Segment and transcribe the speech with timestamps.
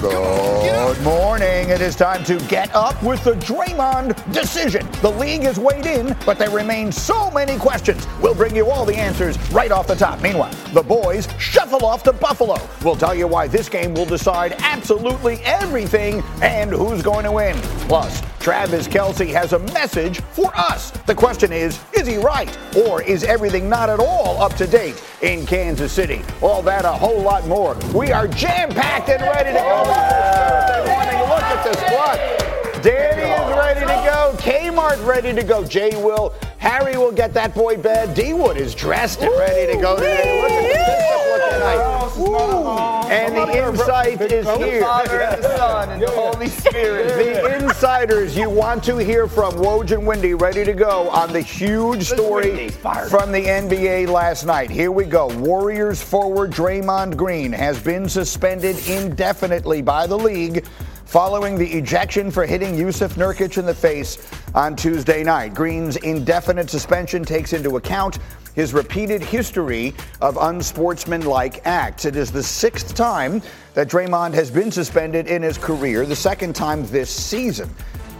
[0.00, 1.70] Good morning.
[1.70, 4.86] It is time to get up with the Draymond decision.
[5.02, 8.06] The league has weighed in, but there remain so many questions.
[8.22, 10.22] We'll bring you all the answers right off the top.
[10.22, 12.56] Meanwhile, the boys shuffle off to Buffalo.
[12.84, 17.56] We'll tell you why this game will decide absolutely everything and who's going to win.
[17.88, 20.92] Plus, Travis Kelce has a message for us.
[21.06, 22.56] The question is, is he right?
[22.76, 26.22] Or is everything not at all up to date in Kansas City?
[26.40, 27.76] All that, a whole lot more.
[27.92, 29.87] We are jam packed and ready to go.
[29.88, 31.20] Morning.
[31.20, 32.57] Look at the squad.
[32.88, 34.34] Danny is ready to go.
[34.38, 35.62] Kmart ready to go.
[35.62, 36.34] Jay will.
[36.56, 38.14] Harry will get that boy bed.
[38.14, 40.40] D Wood is dressed and ready to go today.
[40.40, 43.12] Look at the pickup look tonight.
[43.12, 44.80] And the insight is here.
[44.80, 47.08] the the Holy Spirit.
[47.14, 51.42] The insiders you want to hear from, Woj and Windy, ready to go on the
[51.42, 54.70] huge story from the NBA last night.
[54.70, 55.28] Here we go.
[55.38, 60.64] Warriors forward Draymond Green has been suspended indefinitely by the league
[61.08, 65.54] following the ejection for hitting Yusuf Nurkic in the face on Tuesday night.
[65.54, 68.18] Green's indefinite suspension takes into account
[68.54, 72.04] his repeated history of unsportsmanlike acts.
[72.04, 73.40] It is the sixth time
[73.72, 77.74] that Draymond has been suspended in his career, the second time this season.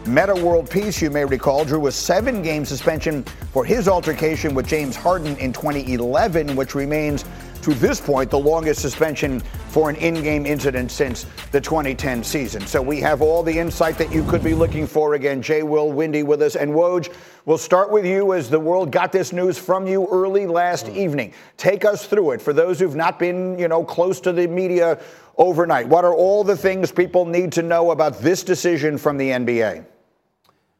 [0.06, 3.22] Metta World Peace, you may recall, drew a seven game suspension
[3.52, 7.26] for his altercation with James Harden in 2011, which remains
[7.62, 12.66] to this point the longest suspension for an in game incident since the 2010 season.
[12.66, 15.14] So we have all the insight that you could be looking for.
[15.14, 17.12] Again, Jay Will, Windy with us, and Woj.
[17.44, 20.96] We'll start with you as the world got this news from you early last mm.
[20.96, 21.32] evening.
[21.56, 25.00] Take us through it for those who've not been, you know, close to the media
[25.36, 25.88] overnight.
[25.88, 29.84] What are all the things people need to know about this decision from the NBA?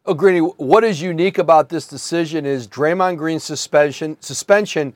[0.05, 4.95] Oh, Greeny, what is unique about this decision is Draymond Green's suspension suspension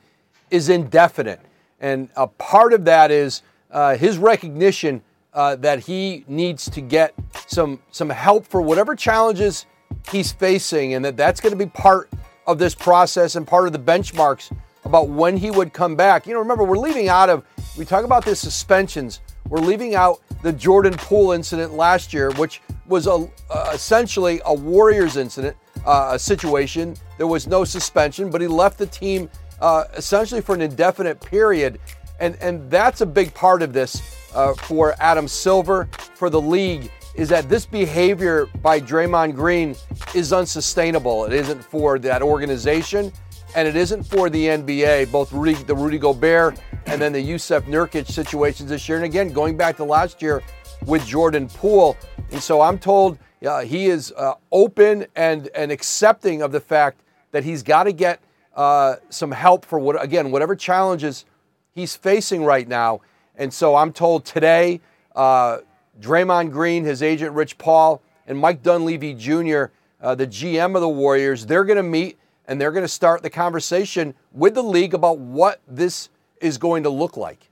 [0.49, 1.39] is indefinite,
[1.83, 5.01] and a part of that is uh, his recognition
[5.33, 7.13] uh, that he needs to get
[7.45, 9.65] some some help for whatever challenges
[10.09, 12.09] he's facing, and that that's going to be part
[12.47, 14.55] of this process and part of the benchmarks
[14.85, 16.25] about when he would come back.
[16.25, 17.43] You know, remember we're leaving out of
[17.77, 19.19] we talk about the suspensions.
[19.49, 24.53] We're leaving out the Jordan Poole incident last year, which was a, uh, essentially a
[24.53, 26.95] Warriors incident, uh, a situation.
[27.17, 29.29] There was no suspension, but he left the team
[29.63, 31.79] uh, essentially for an indefinite period.
[32.19, 34.01] And, and that's a big part of this
[34.35, 39.75] uh, for Adam Silver, for the league, is that this behavior by Draymond Green
[40.13, 41.25] is unsustainable.
[41.25, 43.13] It isn't for that organization,
[43.55, 47.63] and it isn't for the NBA, both Rudy, the Rudy Gobert and then the Yusuf
[47.63, 48.97] Nurkic situations this year.
[48.97, 50.43] And again, going back to last year
[50.85, 51.95] with Jordan Poole.
[52.31, 56.99] And so I'm told uh, he is uh, open and, and accepting of the fact
[57.31, 58.19] that he's got to get
[58.55, 61.25] uh, some help for what, again, whatever challenges
[61.71, 63.01] he's facing right now.
[63.35, 64.81] And so I'm told today,
[65.15, 65.59] uh,
[65.99, 69.65] Draymond Green, his agent Rich Paul, and Mike Dunleavy Jr.,
[70.01, 73.21] uh, the GM of the Warriors, they're going to meet and they're going to start
[73.21, 76.09] the conversation with the league about what this
[76.41, 77.49] is going to look like.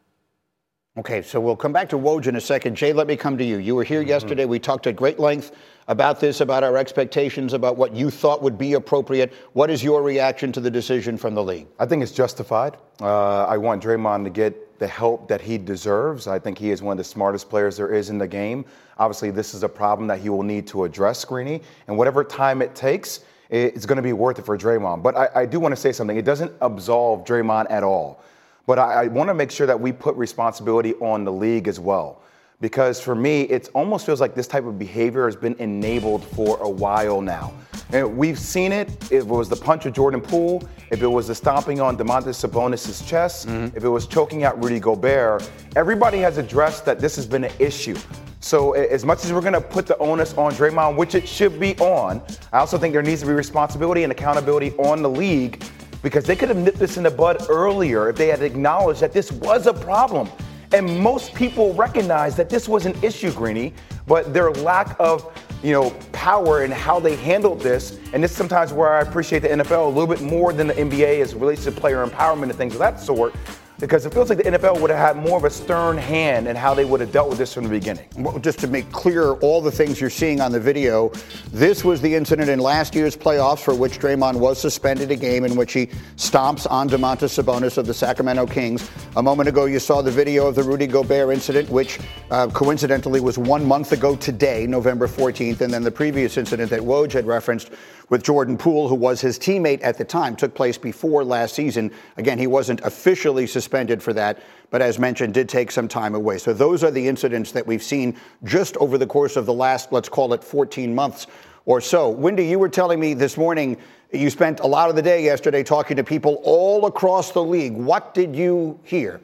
[0.97, 2.75] Okay, so we'll come back to Woj in a second.
[2.75, 3.57] Jay, let me come to you.
[3.57, 4.09] You were here mm-hmm.
[4.09, 4.43] yesterday.
[4.43, 5.53] We talked at great length
[5.87, 9.33] about this, about our expectations, about what you thought would be appropriate.
[9.53, 11.67] What is your reaction to the decision from the league?
[11.79, 12.77] I think it's justified.
[13.01, 16.27] Uh, I want Draymond to get the help that he deserves.
[16.27, 18.65] I think he is one of the smartest players there is in the game.
[18.97, 22.61] Obviously, this is a problem that he will need to address, Greeny, and whatever time
[22.61, 25.03] it takes, it's going to be worth it for Draymond.
[25.03, 26.17] But I, I do want to say something.
[26.17, 28.23] It doesn't absolve Draymond at all.
[28.65, 31.79] But I, I want to make sure that we put responsibility on the league as
[31.79, 32.21] well.
[32.61, 36.57] Because for me, it almost feels like this type of behavior has been enabled for
[36.61, 37.53] a while now.
[37.91, 38.89] And we've seen it.
[39.11, 42.47] If it was the punch of Jordan Poole, if it was the stomping on Domantas
[42.47, 43.75] Sabonis' chest, mm-hmm.
[43.75, 47.51] if it was choking out Rudy Gobert, everybody has addressed that this has been an
[47.59, 47.97] issue.
[48.39, 51.59] So as much as we're going to put the onus on Draymond, which it should
[51.59, 52.21] be on,
[52.53, 55.63] I also think there needs to be responsibility and accountability on the league
[56.01, 59.13] because they could have nipped this in the bud earlier if they had acknowledged that
[59.13, 60.29] this was a problem.
[60.73, 63.73] And most people recognize that this was an issue, Greeny,
[64.07, 65.31] but their lack of
[65.63, 69.39] you know, power and how they handled this, and this is sometimes where I appreciate
[69.39, 72.43] the NFL a little bit more than the NBA as it relates to player empowerment
[72.43, 73.35] and things of that sort.
[73.81, 76.55] Because it feels like the NFL would have had more of a stern hand in
[76.55, 78.05] how they would have dealt with this from the beginning.
[78.39, 81.11] Just to make clear all the things you're seeing on the video,
[81.51, 85.43] this was the incident in last year's playoffs for which Draymond was suspended a game
[85.43, 88.87] in which he stomps on Domantas Sabonis of the Sacramento Kings.
[89.15, 91.99] A moment ago, you saw the video of the Rudy Gobert incident, which
[92.29, 96.81] uh, coincidentally was one month ago today, November 14th, and then the previous incident that
[96.81, 97.71] Woj had referenced
[98.09, 101.89] with Jordan Poole, who was his teammate at the time, took place before last season.
[102.17, 103.70] Again, he wasn't officially suspended
[104.01, 106.37] for that, but as mentioned, did take some time away.
[106.37, 109.91] So those are the incidents that we've seen just over the course of the last,
[109.91, 111.27] let's call it 14 months
[111.65, 112.09] or so.
[112.09, 113.77] Windy, you were telling me this morning
[114.11, 117.73] you spent a lot of the day yesterday talking to people all across the league.
[117.73, 119.21] What did you hear?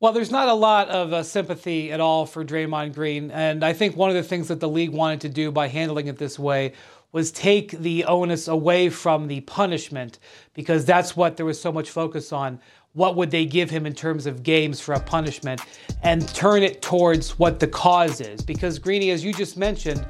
[0.00, 3.30] Well, there's not a lot of uh, sympathy at all for Draymond Green.
[3.30, 6.06] And I think one of the things that the league wanted to do by handling
[6.06, 6.72] it this way
[7.12, 10.18] was take the onus away from the punishment
[10.54, 12.60] because that's what there was so much focus on.
[12.92, 15.60] What would they give him in terms of games for a punishment
[16.02, 18.42] and turn it towards what the cause is?
[18.42, 20.04] Because, Greeny, as you just mentioned,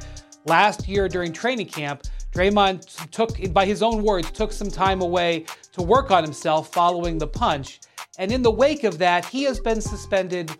[0.46, 5.44] last year during training camp, Draymond took, by his own words, took some time away
[5.72, 7.80] to work on himself following the punch.
[8.18, 10.50] And in the wake of that, he has been suspended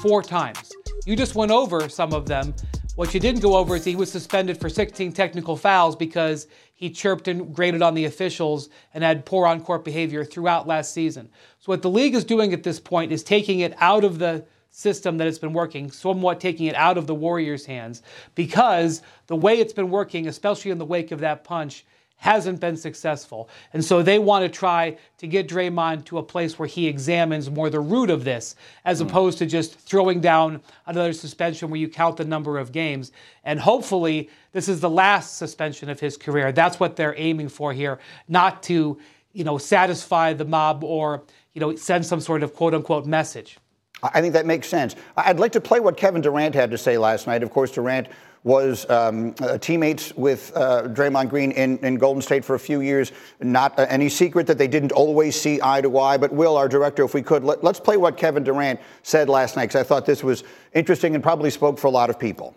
[0.00, 0.72] four times.
[1.04, 2.54] You just went over some of them.
[2.94, 6.90] What you didn't go over is he was suspended for 16 technical fouls because he
[6.90, 11.30] chirped and graded on the officials and had poor on court behavior throughout last season.
[11.58, 14.44] So, what the league is doing at this point is taking it out of the
[14.70, 18.02] system that it's been working, somewhat taking it out of the Warriors' hands
[18.34, 21.86] because the way it's been working, especially in the wake of that punch,
[22.22, 23.48] hasn't been successful.
[23.72, 27.50] And so they want to try to get Draymond to a place where he examines
[27.50, 28.54] more the root of this,
[28.84, 29.08] as mm.
[29.08, 33.10] opposed to just throwing down another suspension where you count the number of games.
[33.42, 36.52] And hopefully, this is the last suspension of his career.
[36.52, 37.98] That's what they're aiming for here,
[38.28, 39.00] not to,
[39.32, 41.24] you know, satisfy the mob or,
[41.54, 43.58] you know, send some sort of quote unquote message.
[44.00, 44.94] I think that makes sense.
[45.16, 47.42] I'd like to play what Kevin Durant had to say last night.
[47.42, 48.06] Of course, Durant
[48.44, 52.80] was um, uh, teammates with uh, Draymond Green in, in, Golden State for a few
[52.80, 53.12] years.
[53.40, 56.16] Not uh, any secret that they didn't always see eye to eye.
[56.16, 59.54] But Will, our director, if we could, let, us play what Kevin Durant said last
[59.54, 60.42] night because I thought this was
[60.72, 62.56] interesting and probably spoke for a lot of people.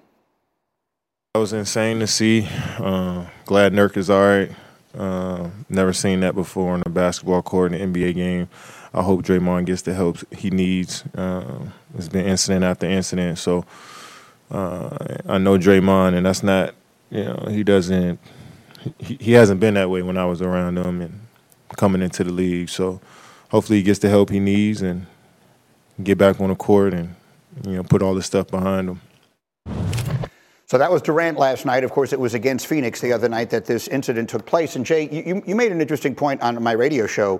[1.33, 2.47] That was insane to see.
[2.79, 4.51] Uh, glad Nurk is all right.
[4.97, 8.49] Uh, never seen that before on a basketball court in an NBA game.
[8.93, 11.03] I hope Draymond gets the help he needs.
[11.13, 11.65] Uh,
[11.97, 13.65] it's been incident after incident, so
[14.51, 14.97] uh,
[15.27, 16.75] I know Draymond, and that's not,
[17.09, 18.19] you know, he doesn't,
[18.99, 21.21] he, he hasn't been that way when I was around him and
[21.75, 22.69] coming into the league.
[22.69, 23.01] So
[23.49, 25.07] hopefully he gets the help he needs and
[26.03, 27.15] get back on the court and,
[27.65, 29.01] you know, put all this stuff behind him.
[30.67, 31.83] So that was Durant last night.
[31.83, 34.75] Of course, it was against Phoenix the other night that this incident took place.
[34.75, 37.39] And Jay, you, you made an interesting point on my radio show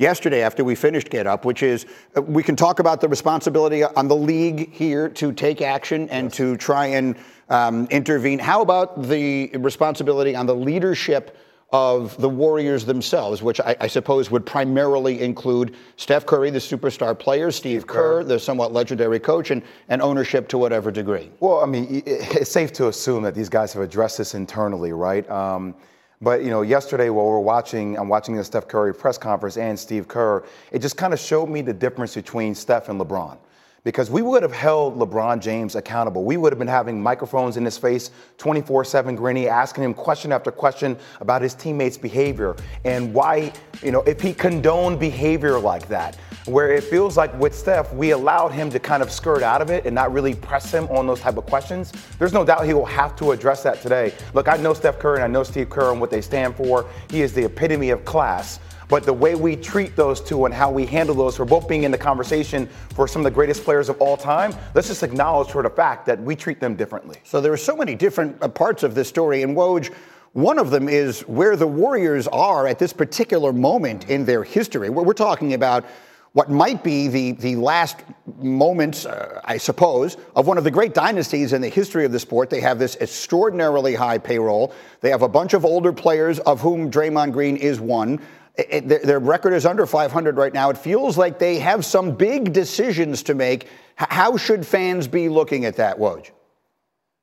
[0.00, 1.86] yesterday after we finished Get Up, which is
[2.16, 6.26] uh, we can talk about the responsibility on the league here to take action and
[6.26, 6.36] yes.
[6.38, 7.14] to try and
[7.50, 8.38] um, intervene.
[8.38, 11.36] How about the responsibility on the leadership?
[11.72, 17.16] of the Warriors themselves, which I, I, suppose would primarily include Steph Curry, the superstar
[17.16, 21.30] player, Steve Kerr, the somewhat legendary coach, and, and ownership to whatever degree.
[21.38, 25.30] Well, I mean, it's safe to assume that these guys have addressed this internally, right?
[25.30, 25.76] Um,
[26.20, 29.78] but you know, yesterday while we're watching, I'm watching the Steph Curry press conference and
[29.78, 30.44] Steve Kerr.
[30.70, 33.38] It just kind of showed me the difference between Steph and LeBron
[33.84, 36.24] because we would have held LeBron James accountable.
[36.24, 40.32] We would have been having microphones in his face 24 7 Greeny, asking him question
[40.32, 45.88] after question about his teammates' behavior and why, you know, if he condoned behavior like
[45.88, 46.16] that.
[46.46, 49.70] Where it feels like with Steph, we allowed him to kind of skirt out of
[49.70, 51.92] it and not really press him on those type of questions.
[52.18, 54.14] There's no doubt he will have to address that today.
[54.32, 56.88] Look, I know Steph Curry and I know Steve Kerr and what they stand for.
[57.10, 58.58] He is the epitome of class.
[58.90, 61.84] But the way we treat those two and how we handle those for both being
[61.84, 65.48] in the conversation for some of the greatest players of all time, let's just acknowledge
[65.48, 67.18] for the fact that we treat them differently.
[67.22, 69.42] So there are so many different uh, parts of this story.
[69.42, 69.94] And Woj,
[70.32, 74.90] one of them is where the Warriors are at this particular moment in their history.
[74.90, 75.84] We're, talking about
[76.32, 77.98] what might be the, the last
[78.38, 82.20] moments, uh, I suppose, of one of the great dynasties in the history of the
[82.20, 82.50] sport.
[82.50, 84.72] They have this extraordinarily high payroll.
[85.00, 88.20] They have a bunch of older players, of whom Draymond Green is one
[88.56, 90.70] it, their, record is under 500 right now.
[90.70, 93.68] It feels like they have some big decisions to make.
[93.96, 96.30] How should fans be looking at that, Woj?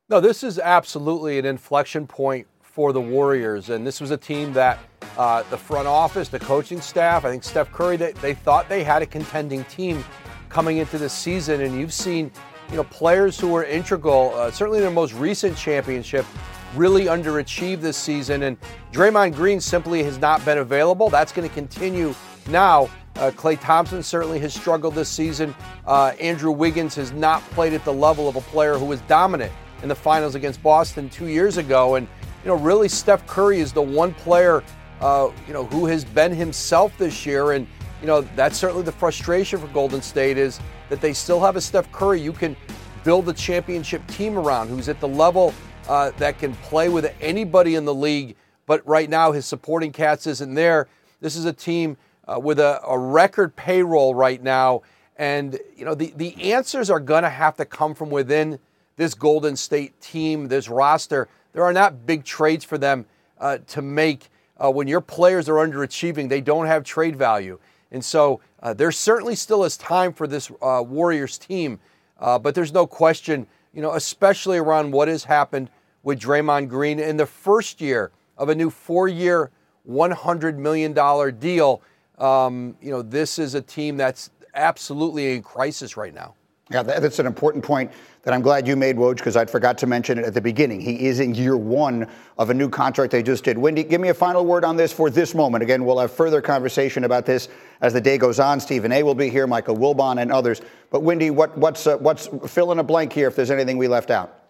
[0.09, 3.69] No, this is absolutely an inflection point for the Warriors.
[3.69, 4.79] And this was a team that
[5.17, 8.83] uh, the front office, the coaching staff, I think Steph Curry, they, they thought they
[8.83, 10.05] had a contending team
[10.47, 11.61] coming into the season.
[11.61, 12.31] And you've seen,
[12.69, 16.25] you know, players who were integral, uh, certainly their most recent championship,
[16.77, 18.43] really underachieved this season.
[18.43, 18.57] And
[18.91, 21.09] Draymond Green simply has not been available.
[21.09, 22.13] That's going to continue
[22.47, 25.53] Now, uh, Klay Thompson certainly has struggled this season.
[25.85, 29.51] Uh, Andrew Wiggins has not played at the level of a player who was dominant
[29.81, 31.95] in the finals against Boston two years ago.
[31.95, 32.07] And,
[32.43, 34.63] you know, really, Steph Curry is the one player,
[35.01, 37.53] uh, you know, who has been himself this year.
[37.53, 37.67] And,
[38.01, 41.61] you know, that's certainly the frustration for Golden State is that they still have a
[41.61, 42.55] Steph Curry you can
[43.03, 45.53] build a championship team around who's at the level
[45.87, 48.35] uh, that can play with anybody in the league.
[48.65, 50.87] But right now, his supporting cast isn't there.
[51.21, 54.81] This is a team uh, with a, a record payroll right now.
[55.17, 58.59] And, you know, the, the answers are going to have to come from within
[58.97, 61.27] this Golden State team, this roster.
[61.53, 63.05] There are not big trades for them
[63.39, 64.29] uh, to make.
[64.57, 67.59] Uh, when your players are underachieving, they don't have trade value.
[67.91, 71.79] And so uh, there certainly still is time for this uh, Warriors team.
[72.19, 75.69] Uh, but there's no question, you know, especially around what has happened
[76.03, 79.51] with Draymond Green in the first year of a new four year,
[79.89, 80.93] $100 million
[81.39, 81.81] deal.
[82.17, 86.35] Um, you know, this is a team that's absolutely in crisis right now.
[86.69, 87.91] Yeah, that's an important point
[88.23, 90.81] that I'm glad you made, Woj, because I'd forgot to mention it at the beginning.
[90.81, 93.57] He is in year one of a new contract they just did.
[93.57, 95.63] Windy, give me a final word on this for this moment.
[95.63, 97.47] Again, we'll have further conversation about this
[97.79, 98.59] as the day goes on.
[98.59, 99.01] Stephen A.
[99.01, 100.61] will be here, Michael Wilbon, and others.
[100.89, 103.87] But Windy, what, what's uh, what's fill in a blank here if there's anything we
[103.87, 104.46] left out?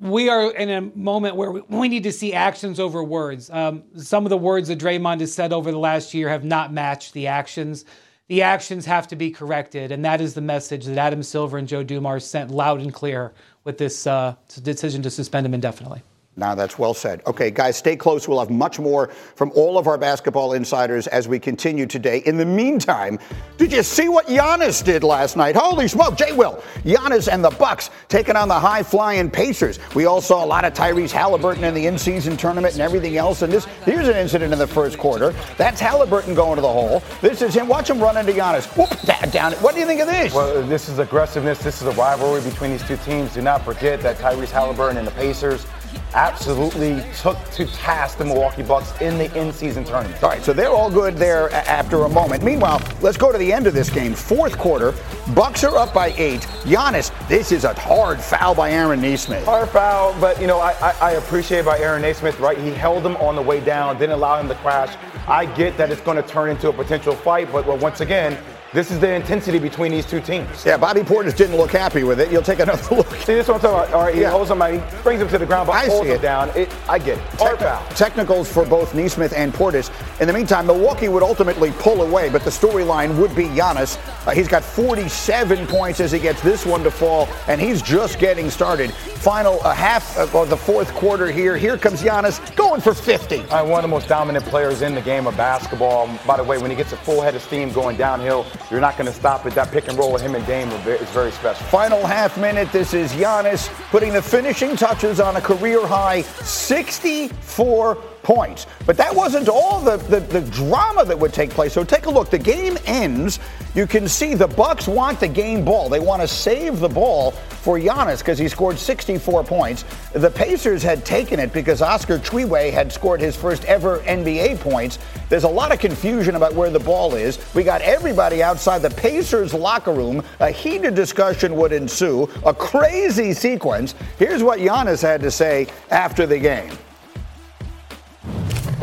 [0.00, 3.50] We are in a moment where we need to see actions over words.
[3.50, 6.72] Um, some of the words that Draymond has said over the last year have not
[6.72, 7.84] matched the actions
[8.28, 9.90] the actions have to be corrected.
[9.90, 13.32] And that is the message that Adam Silver and Joe Dumars sent loud and clear
[13.64, 16.02] with this uh, decision to suspend him indefinitely.
[16.38, 17.20] Now that's well said.
[17.26, 18.28] Okay, guys, stay close.
[18.28, 22.18] We'll have much more from all of our basketball insiders as we continue today.
[22.18, 23.18] In the meantime,
[23.56, 25.56] did you see what Giannis did last night?
[25.56, 26.62] Holy smoke, Jay Will.
[26.84, 29.80] Giannis and the Bucks taking on the high-flying Pacers.
[29.96, 33.42] We all saw a lot of Tyrese Halliburton in the in-season tournament and everything else.
[33.42, 35.34] And this here's an incident in the first quarter.
[35.56, 37.02] That's Halliburton going to the hole.
[37.20, 37.66] This is him.
[37.66, 38.66] Watch him run into Giannis.
[38.76, 38.88] Whoop,
[39.32, 39.52] down.
[39.54, 40.32] What do you think of this?
[40.32, 41.58] Well, this is aggressiveness.
[41.58, 43.34] This is a rivalry between these two teams.
[43.34, 45.66] Do not forget that Tyrese Halliburton and the Pacers
[46.14, 50.22] absolutely took to task the Milwaukee Bucks in the in-season tournament.
[50.22, 52.42] All right, so they're all good there after a moment.
[52.42, 54.14] Meanwhile, let's go to the end of this game.
[54.14, 54.94] Fourth quarter,
[55.34, 56.40] Bucks are up by eight.
[56.64, 59.44] Giannis, this is a hard foul by Aaron Nesmith.
[59.44, 62.38] Hard foul, but you know I, I, I appreciate by Aaron Nesmith.
[62.40, 64.96] Right, he held him on the way down, didn't allow him to crash.
[65.26, 68.38] I get that it's going to turn into a potential fight, but well, once again,
[68.74, 70.64] this is the intensity between these two teams.
[70.66, 72.30] Yeah, Bobby Portis didn't look happy with it.
[72.30, 73.08] You'll take another look.
[73.08, 73.92] See, this is what I'm talking about.
[73.94, 74.30] All right, he yeah.
[74.30, 76.50] holds he brings him to the ground, but I holds him down.
[76.50, 77.38] It, I get it.
[77.38, 77.82] Foul.
[77.90, 79.90] Technicals for both Nesmith and Portis.
[80.20, 83.96] In the meantime, Milwaukee would ultimately pull away, but the storyline would be Giannis.
[84.26, 88.18] Uh, he's got 47 points as he gets this one to fall, and he's just
[88.18, 88.92] getting started.
[88.92, 91.56] Final uh, half of the fourth quarter here.
[91.56, 93.40] Here comes Giannis going for 50.
[93.40, 96.08] Uh, one of the most dominant players in the game of basketball.
[96.26, 98.96] By the way, when he gets a full head of steam going downhill, you're not
[98.96, 99.54] going to stop it.
[99.54, 101.66] That pick and roll with him and Dame is very special.
[101.66, 102.70] Final half minute.
[102.72, 108.66] This is Giannis putting the finishing touches on a career high 64 points.
[108.86, 111.72] But that wasn't all the, the, the, drama that would take place.
[111.72, 112.30] So take a look.
[112.30, 113.38] The game ends.
[113.74, 115.88] You can see the Bucks want the game ball.
[115.88, 119.84] They want to save the ball for Giannis because he scored 64 points.
[120.12, 124.98] The Pacers had taken it because Oscar Tshiebwe had scored his first ever NBA points.
[125.28, 127.38] There's a lot of confusion about where the ball is.
[127.54, 130.22] We got everybody outside the Pacers locker room.
[130.40, 132.28] A heated discussion would ensue.
[132.44, 133.94] A crazy sequence.
[134.18, 136.72] Here's what Giannis had to say after the game.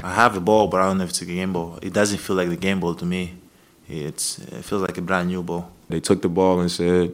[0.05, 1.79] I have a ball, but I don't know if it's a game ball.
[1.81, 3.33] It doesn't feel like the game ball to me.
[3.89, 5.71] It's it feels like a brand new ball.
[5.89, 7.12] They took the ball and said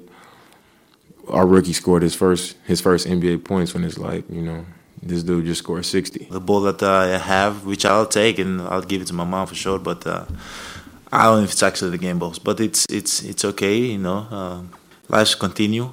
[1.30, 4.66] our rookie scored his first his first NBA points when it's like you know
[5.02, 6.28] this dude just scored 60.
[6.32, 9.24] The ball that uh, I have, which I'll take and I'll give it to my
[9.24, 10.26] mom for sure, but uh,
[11.14, 14.00] I don't know if it's actually the game balls, but it's it's it's okay, you
[14.00, 14.28] know.
[14.30, 14.62] Uh,
[15.08, 15.90] lives continue.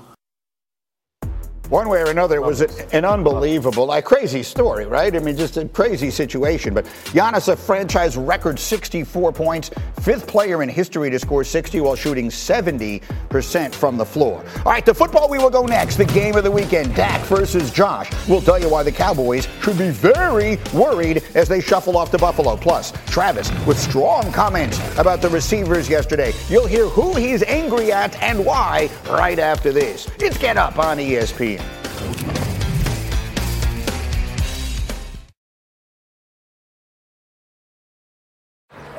[1.69, 5.15] One way or another, it was an unbelievable, like crazy story, right?
[5.15, 6.73] I mean, just a crazy situation.
[6.73, 9.71] But Giannis, a franchise record 64 points,
[10.01, 14.43] fifth player in history to score 60 while shooting 70% from the floor.
[14.65, 15.97] All right, to football we will go next.
[15.97, 18.11] The game of the weekend, Dak versus Josh.
[18.27, 22.19] We'll tell you why the Cowboys should be very worried as they shuffle off to
[22.19, 22.57] Buffalo.
[22.57, 26.33] Plus, Travis with strong comments about the receivers yesterday.
[26.49, 30.09] You'll hear who he's angry at and why right after this.
[30.19, 31.58] It's Get Up on ESPN.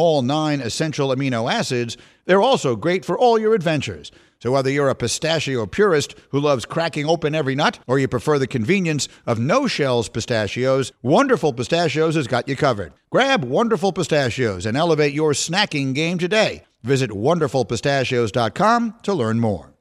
[0.00, 4.10] all nine essential amino acids, they're also great for all your adventures.
[4.40, 8.38] So, whether you're a pistachio purist who loves cracking open every nut, or you prefer
[8.38, 12.94] the convenience of no shells pistachios, Wonderful Pistachios has got you covered.
[13.10, 16.64] Grab Wonderful Pistachios and elevate your snacking game today.
[16.82, 19.74] Visit wonderfulpistachios.com to learn more.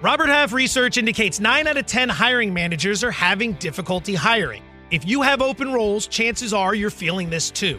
[0.00, 4.62] Robert Half research indicates 9 out of 10 hiring managers are having difficulty hiring.
[4.90, 7.78] If you have open roles, chances are you're feeling this too.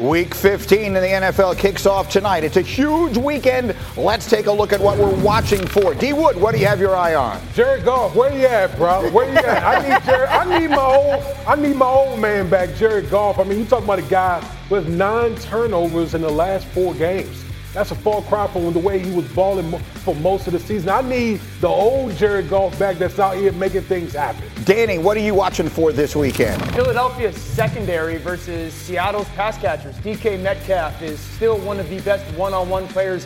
[0.00, 2.42] Week 15 in the NFL kicks off tonight.
[2.42, 3.76] It's a huge weekend.
[3.98, 5.94] Let's take a look at what we're watching for.
[5.94, 7.38] D Wood, what do you have your eye on?
[7.52, 9.10] Jared Goff, where you at, bro?
[9.10, 9.62] Where you at?
[9.62, 13.38] I need Jared, I need my old I need my old man back, Jared Goff.
[13.38, 17.44] I mean, you talking about a guy with nine turnovers in the last four games.
[17.72, 20.88] That's a far cry from the way he was balling for most of the season.
[20.88, 24.42] I need the old Jared Goff back that's out here making things happen.
[24.64, 26.60] Danny, what are you watching for this weekend?
[26.74, 29.94] Philadelphia's secondary versus Seattle's pass catchers.
[29.98, 33.24] DK Metcalf is still one of the best one-on-one players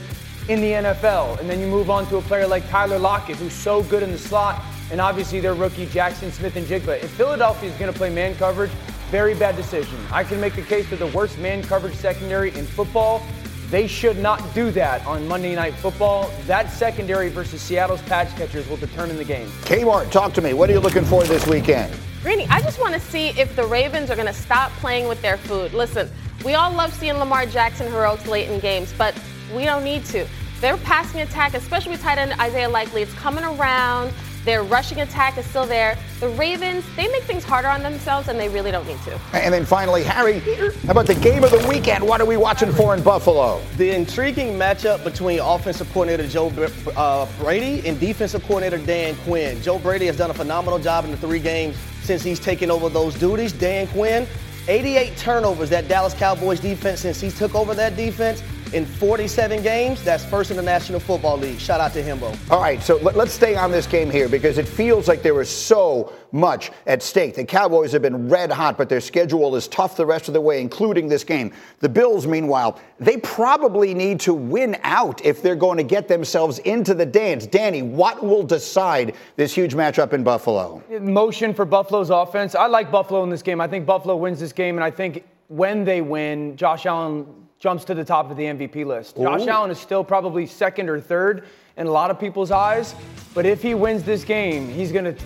[0.50, 1.40] in the NFL.
[1.40, 4.12] And then you move on to a player like Tyler Lockett, who's so good in
[4.12, 7.02] the slot, and obviously their rookie Jackson Smith-Njigba.
[7.02, 8.70] If Philadelphia is going to play man coverage,
[9.10, 9.98] very bad decision.
[10.12, 13.22] I can make a case for the worst man coverage secondary in football
[13.70, 16.30] they should not do that on Monday Night Football.
[16.46, 19.48] That secondary versus Seattle's patch catchers will determine the game.
[19.62, 20.52] Kmart, talk to me.
[20.52, 21.94] What are you looking for this weekend?
[22.22, 25.20] Greeny, I just want to see if the Ravens are going to stop playing with
[25.22, 25.74] their food.
[25.74, 26.10] Listen,
[26.44, 29.14] we all love seeing Lamar Jackson heroics late in games, but
[29.54, 30.26] we don't need to.
[30.60, 34.12] Their passing attack, especially with tight end Isaiah Likely, it's coming around.
[34.44, 35.96] Their rushing attack is still there.
[36.20, 39.18] The Ravens, they make things harder on themselves, and they really don't need to.
[39.32, 42.06] And then finally, Harry, how about the game of the weekend?
[42.06, 43.62] What are we watching for in Buffalo?
[43.78, 46.52] The intriguing matchup between offensive coordinator Joe
[46.96, 49.62] uh, Brady and defensive coordinator Dan Quinn.
[49.62, 52.90] Joe Brady has done a phenomenal job in the three games since he's taken over
[52.90, 53.52] those duties.
[53.52, 54.26] Dan Quinn,
[54.68, 58.42] 88 turnovers that Dallas Cowboys defense since he took over that defense
[58.74, 60.02] in 47 games.
[60.02, 61.60] That's first in the National Football League.
[61.60, 62.36] Shout out to Himbo.
[62.50, 65.40] All right, so let, us stay on this game here because it feels like there
[65.40, 67.36] is so much at stake.
[67.36, 70.40] The Cowboys have been red hot, but their schedule is tough the rest of the
[70.40, 71.52] way, including this game.
[71.78, 76.58] The Bills, meanwhile, they probably need to win out if they're going to get themselves
[76.60, 77.46] into the dance.
[77.46, 80.82] Danny, what will decide this huge matchup in Buffalo?
[81.00, 82.56] Motion for Buffalo's offense.
[82.56, 83.60] I like Buffalo in this game.
[83.60, 87.82] I think Buffalo wins this game, and I think when they win, Josh Allen jumps
[87.86, 89.16] to the top of the MVP list.
[89.16, 91.44] Josh Allen is still probably second or third
[91.78, 92.94] in a lot of people's eyes,
[93.32, 95.16] but if he wins this game, he's going to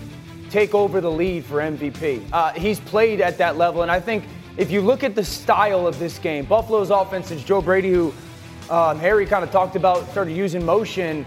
[0.49, 2.23] take over the lead for MVP.
[2.31, 4.23] Uh, he's played at that level, and I think
[4.55, 8.13] if you look at the style of this game, Buffalo's offense is Joe Brady, who
[8.69, 11.25] um, Harry kind of talked about, started using motion.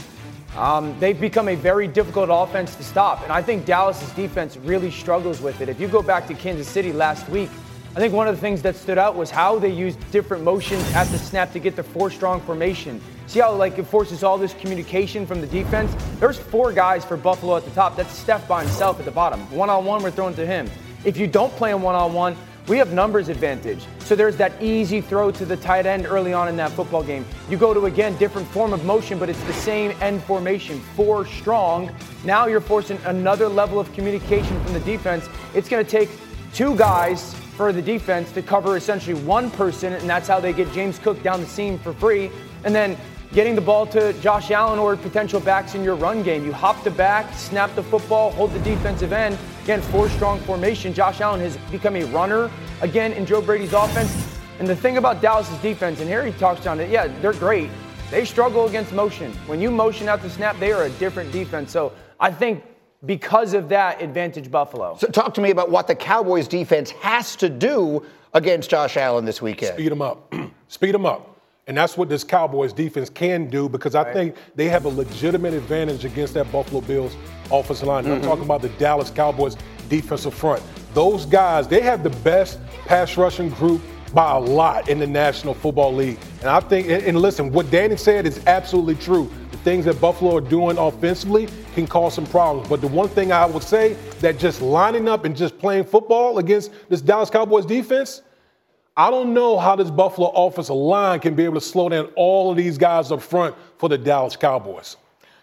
[0.57, 4.91] Um, they've become a very difficult offense to stop, and I think Dallas's defense really
[4.91, 5.69] struggles with it.
[5.69, 7.51] If you go back to Kansas City last week,
[7.95, 10.83] I think one of the things that stood out was how they used different motions
[10.95, 13.03] at the snap to get the four strong formation.
[13.27, 15.95] See how like it forces all this communication from the defense?
[16.19, 17.95] There's four guys for Buffalo at the top.
[17.95, 19.41] That's Steph by himself at the bottom.
[19.55, 20.71] One on one, we're throwing to him.
[21.05, 22.35] If you don't play him one on one,
[22.67, 23.85] we have numbers advantage.
[23.99, 27.27] So there's that easy throw to the tight end early on in that football game.
[27.51, 31.27] You go to again different form of motion, but it's the same end formation, four
[31.27, 31.95] strong.
[32.25, 35.29] Now you're forcing another level of communication from the defense.
[35.55, 36.09] It's going to take
[36.55, 40.73] two guys for the defense to cover essentially one person, and that's how they get
[40.73, 42.31] James Cook down the seam for free.
[42.65, 42.97] And then
[43.33, 46.45] getting the ball to Josh Allen or potential backs in your run game.
[46.45, 49.39] You hop the back, snap the football, hold the defensive end.
[49.63, 50.93] Again, four strong formation.
[50.93, 54.29] Josh Allen has become a runner again in Joe Brady's offense.
[54.59, 57.71] And the thing about Dallas's defense, and Harry talks on it, yeah, they're great.
[58.11, 59.33] They struggle against motion.
[59.47, 61.73] When you motion out the snap, they are a different defense.
[61.73, 62.63] So I think
[63.05, 64.97] because of that, advantage Buffalo.
[64.97, 69.25] So talk to me about what the Cowboys defense has to do against Josh Allen
[69.25, 69.75] this weekend.
[69.75, 70.33] Speed them up.
[70.69, 71.29] Speed them up.
[71.69, 75.55] And that's what this Cowboys defense can do because I think they have a legitimate
[75.55, 77.17] advantage against that Buffalo Bills
[77.53, 78.05] offensive line.
[78.05, 78.15] Mm-hmm.
[78.15, 79.57] I'm talking about the Dallas Cowboys
[79.89, 80.63] defensive front.
[80.93, 83.81] Those guys, they have the best pass rushing group
[84.13, 86.19] by a lot in the National Football League.
[86.41, 89.31] And I think, and listen, what Danny said is absolutely true.
[89.65, 92.69] Things that Buffalo are doing offensively can cause some problems.
[92.69, 96.39] But the one thing I would say that just lining up and just playing football
[96.39, 98.23] against this Dallas Cowboys defense,
[98.97, 102.51] I don't know how this Buffalo offensive line can be able to slow down all
[102.51, 104.97] of these guys up front for the Dallas Cowboys.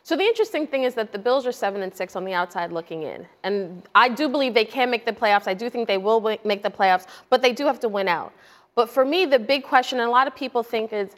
[0.03, 2.71] So the interesting thing is that the Bills are seven and six on the outside
[2.71, 5.47] looking in, and I do believe they can make the playoffs.
[5.47, 8.34] I do think they will make the playoffs, but they do have to win out.
[8.75, 11.12] But for me, the big question, and a lot of people think is,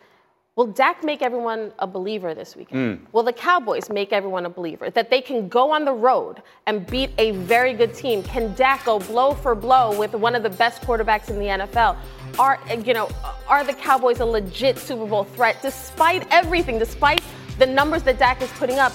[0.57, 2.99] will Dak make everyone a believer this weekend?
[2.99, 3.13] Mm.
[3.13, 6.85] Will the Cowboys make everyone a believer that they can go on the road and
[6.85, 8.21] beat a very good team?
[8.23, 11.95] Can Dak go blow for blow with one of the best quarterbacks in the NFL?
[12.37, 13.09] Are you know
[13.47, 17.23] are the Cowboys a legit Super Bowl threat despite everything, despite
[17.57, 18.93] the numbers that Dak is putting up,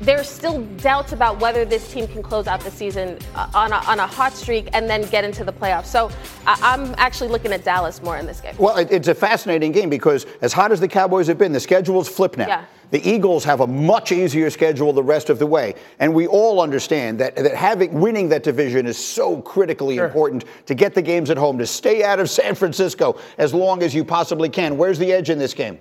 [0.00, 3.76] there's still doubts about whether this team can close out the season uh, on a,
[3.86, 5.86] on a hot streak and then get into the playoffs.
[5.86, 6.10] So
[6.46, 8.54] I'm actually looking at Dallas more in this game.
[8.58, 12.08] Well, it's a fascinating game because as hot as the Cowboys have been, the schedule's
[12.08, 12.46] flipped now.
[12.46, 12.64] Yeah.
[12.90, 16.62] The Eagles have a much easier schedule the rest of the way, and we all
[16.62, 20.06] understand that, that having winning that division is so critically sure.
[20.06, 23.82] important to get the games at home, to stay out of San Francisco as long
[23.82, 24.78] as you possibly can.
[24.78, 25.78] Where's the edge in this game?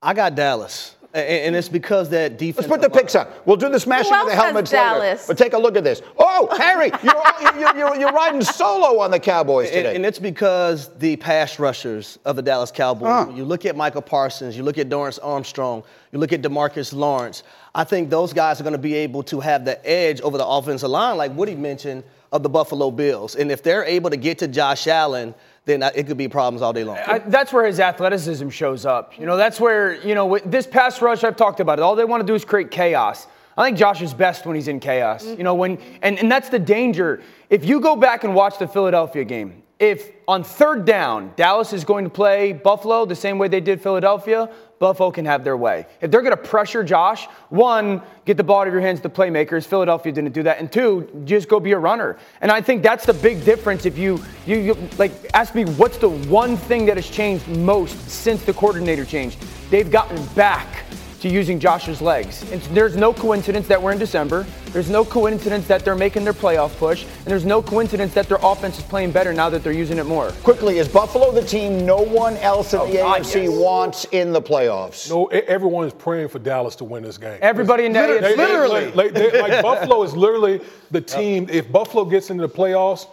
[0.00, 0.96] I got Dallas.
[1.14, 2.68] And it's because that defense.
[2.68, 3.46] Let's put the picks up.
[3.46, 5.20] We'll do the smashing of the helmets later.
[5.26, 6.00] But take a look at this.
[6.18, 9.88] Oh, Harry, you're, you're, you're, you're, riding solo on the Cowboys today.
[9.88, 13.28] And, and it's because the pass rushers of the Dallas Cowboys.
[13.28, 13.32] Uh.
[13.34, 17.42] You look at Micah Parsons, you look at Dorance Armstrong, you look at Demarcus Lawrence.
[17.74, 20.46] I think those guys are going to be able to have the edge over the
[20.46, 23.36] offensive line, like Woody mentioned, of the Buffalo Bills.
[23.36, 26.72] And if they're able to get to Josh Allen– then it could be problems all
[26.72, 26.98] day long.
[27.06, 29.18] I, that's where his athleticism shows up.
[29.18, 31.82] You know, that's where, you know, this pass rush, I've talked about it.
[31.82, 33.26] All they want to do is create chaos.
[33.56, 35.24] I think Josh is best when he's in chaos.
[35.24, 37.22] You know, when, and, and that's the danger.
[37.50, 41.84] If you go back and watch the Philadelphia game, if on third down, Dallas is
[41.84, 44.48] going to play Buffalo the same way they did Philadelphia,
[44.82, 45.86] Buffalo can have their way.
[46.00, 49.08] If they're going to pressure Josh, one, get the ball out of your hands to
[49.08, 49.64] playmakers.
[49.64, 50.58] Philadelphia didn't do that.
[50.58, 52.18] And two, just go be a runner.
[52.40, 53.86] And I think that's the big difference.
[53.86, 58.10] If you, you, you like, ask me what's the one thing that has changed most
[58.10, 59.38] since the coordinator changed?
[59.70, 60.84] They've gotten back
[61.22, 62.42] to using Josh's legs.
[62.50, 64.44] And there's no coincidence that we're in December.
[64.72, 67.04] There's no coincidence that they're making their playoff push.
[67.04, 70.06] And there's no coincidence that their offense is playing better now that they're using it
[70.06, 70.32] more.
[70.42, 73.50] Quickly, is Buffalo the team no one else in oh, the AFC yes.
[73.50, 75.08] wants in the playoffs?
[75.08, 77.38] No, everyone is praying for Dallas to win this game.
[77.40, 78.36] Everybody in the literally, AFC.
[78.36, 78.84] Literally.
[78.90, 81.46] Like, like, like Buffalo is literally the team.
[81.48, 83.06] If Buffalo gets into the playoffs,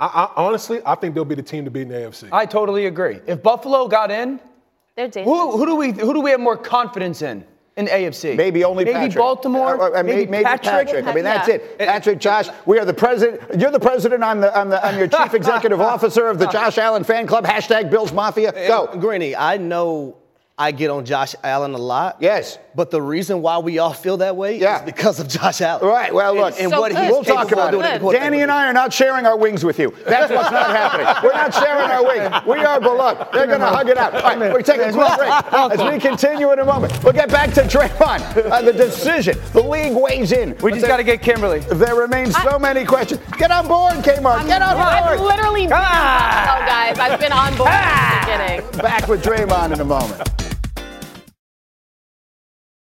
[0.00, 2.28] I, I, honestly, I think they'll be the team to beat in the AFC.
[2.32, 3.20] I totally agree.
[3.28, 4.40] If Buffalo got in,
[4.96, 5.26] they're dangerous.
[5.26, 7.44] Who, who do we who do we have more confidence in?
[7.76, 8.36] In the AFC.
[8.36, 9.16] Maybe only maybe Patrick.
[9.16, 9.80] Baltimore.
[9.80, 10.88] Uh, uh, maybe, maybe Patrick.
[10.88, 11.06] Patrick.
[11.06, 11.54] I mean, that's yeah.
[11.54, 11.78] it.
[11.78, 12.48] Patrick, Josh.
[12.66, 13.60] We are the president.
[13.60, 14.22] You're the president.
[14.22, 14.56] I'm the.
[14.56, 14.84] I'm the.
[14.84, 17.44] I'm your chief executive officer of the Josh Allen fan club.
[17.44, 18.52] Hashtag Bills Mafia.
[18.52, 19.34] Go, Greeny.
[19.34, 20.16] I know
[20.58, 22.18] I get on Josh Allen a lot.
[22.20, 22.58] Yes.
[22.74, 24.78] But the reason why we all feel that way yeah.
[24.78, 25.86] is because of Josh Allen.
[25.86, 26.12] Right.
[26.12, 28.12] Well, look, and, and so what he's we'll talk about it.
[28.12, 29.94] Danny and I are not sharing our wings with you.
[30.06, 31.06] That's what's not happening.
[31.22, 32.46] We're not sharing our wings.
[32.46, 33.32] We are beloved.
[33.32, 34.14] They're going to hug it out.
[34.14, 35.30] All right, we're taking a quick break.
[35.52, 38.50] As we continue in a moment, we'll get back to Draymond.
[38.50, 39.38] Uh, the decision.
[39.52, 40.56] The league weighs in.
[40.62, 41.60] We just got to get Kimberly.
[41.60, 43.20] There remain so many questions.
[43.36, 44.46] Get on board, Kmart.
[44.46, 44.86] Get on board.
[44.86, 46.56] I've literally been ah.
[46.56, 46.98] on, oh, guys.
[46.98, 48.24] I've been on board ah.
[48.26, 48.82] from the beginning.
[48.82, 50.51] Back with Draymond in a moment.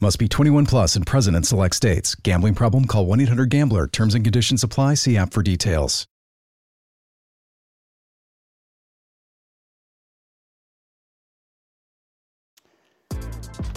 [0.00, 2.14] Must be 21 plus and present in select states.
[2.14, 2.84] Gambling problem?
[2.84, 3.88] Call 1 800 GAMBLER.
[3.88, 4.94] Terms and conditions apply.
[4.94, 6.06] See app for details.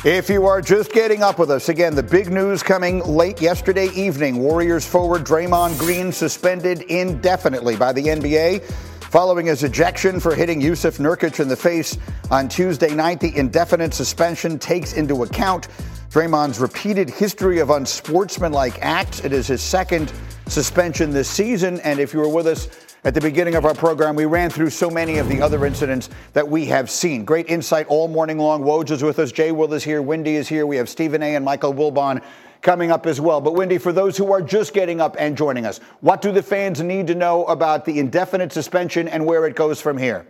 [0.04, 3.88] If you are just getting up with us, again, the big news coming late yesterday
[3.96, 8.64] evening Warriors forward Draymond Green suspended indefinitely by the NBA
[9.12, 11.98] following his ejection for hitting Yusuf Nurkic in the face
[12.32, 13.20] on Tuesday night.
[13.20, 15.68] The indefinite suspension takes into account
[16.12, 19.24] Draymond's repeated history of unsportsmanlike acts.
[19.24, 20.12] It is his second
[20.47, 21.80] suspension this season.
[21.80, 22.67] And if you were with us
[23.06, 26.10] at the beginning of our program, we ran through so many of the other incidents
[26.34, 27.24] that we have seen.
[27.24, 28.62] Great insight all morning long.
[28.62, 29.32] Woj is with us.
[29.32, 30.02] Jay Will is here.
[30.02, 30.67] Windy is here.
[30.67, 31.36] We have Stephen A.
[31.36, 32.21] and Michael Wilbon
[32.62, 33.39] coming up as well.
[33.39, 36.43] But, Windy, for those who are just getting up and joining us, what do the
[36.43, 40.28] fans need to know about the indefinite suspension and where it goes from here?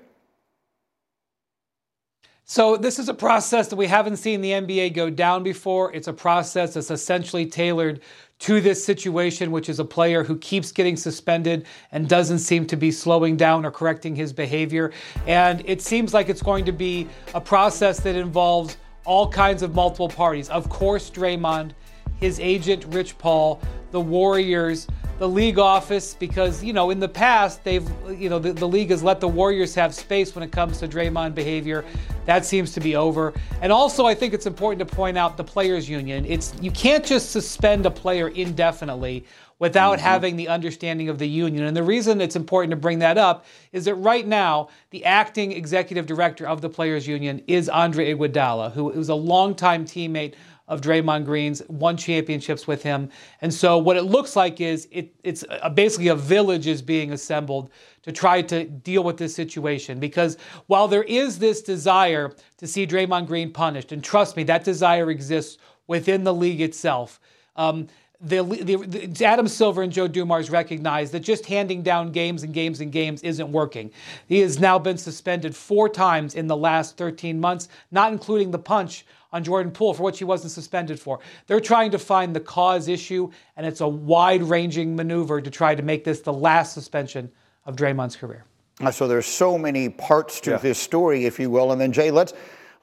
[2.53, 5.93] So, this is a process that we haven't seen the NBA go down before.
[5.93, 8.01] It's a process that's essentially tailored
[8.39, 12.75] to this situation, which is a player who keeps getting suspended and doesn't seem to
[12.75, 14.91] be slowing down or correcting his behavior.
[15.27, 19.73] And it seems like it's going to be a process that involves all kinds of
[19.73, 20.49] multiple parties.
[20.49, 21.71] Of course, Draymond,
[22.17, 23.61] his agent, Rich Paul,
[23.91, 24.87] the Warriors,
[25.21, 28.89] the league office because you know in the past they've you know the, the, league
[28.89, 31.85] has let the Warriors have space when it comes to Draymond behavior.
[32.25, 33.31] That seems to be over.
[33.61, 36.25] And also I think it's important to point out the players union.
[36.25, 39.23] It's you can't just suspend a player indefinitely
[39.59, 40.07] without mm-hmm.
[40.07, 41.65] having the understanding of the union.
[41.65, 45.51] And the reason it's important to bring that up is that right now the acting
[45.51, 50.33] executive director of the players union is Andre Iguodala, who is a longtime teammate
[50.71, 53.09] of Draymond Green's, won championships with him.
[53.41, 57.11] And so what it looks like is it, it's a, basically a village is being
[57.11, 57.69] assembled
[58.03, 59.99] to try to deal with this situation.
[59.99, 64.63] Because while there is this desire to see Draymond Green punished, and trust me, that
[64.63, 65.57] desire exists
[65.87, 67.19] within the league itself.
[67.57, 67.89] Um,
[68.21, 72.53] the, the, the, Adam Silver and Joe Dumars recognize that just handing down games and
[72.53, 73.91] games and games isn't working.
[74.27, 78.59] He has now been suspended four times in the last 13 months, not including the
[78.59, 81.19] punch on Jordan Poole for which he wasn't suspended for.
[81.47, 85.75] They're trying to find the cause issue, and it's a wide ranging maneuver to try
[85.75, 87.31] to make this the last suspension
[87.65, 88.45] of Draymond's career.
[88.79, 90.57] Uh, so there's so many parts to yeah.
[90.57, 91.71] this story, if you will.
[91.71, 92.33] And then, Jay, let's.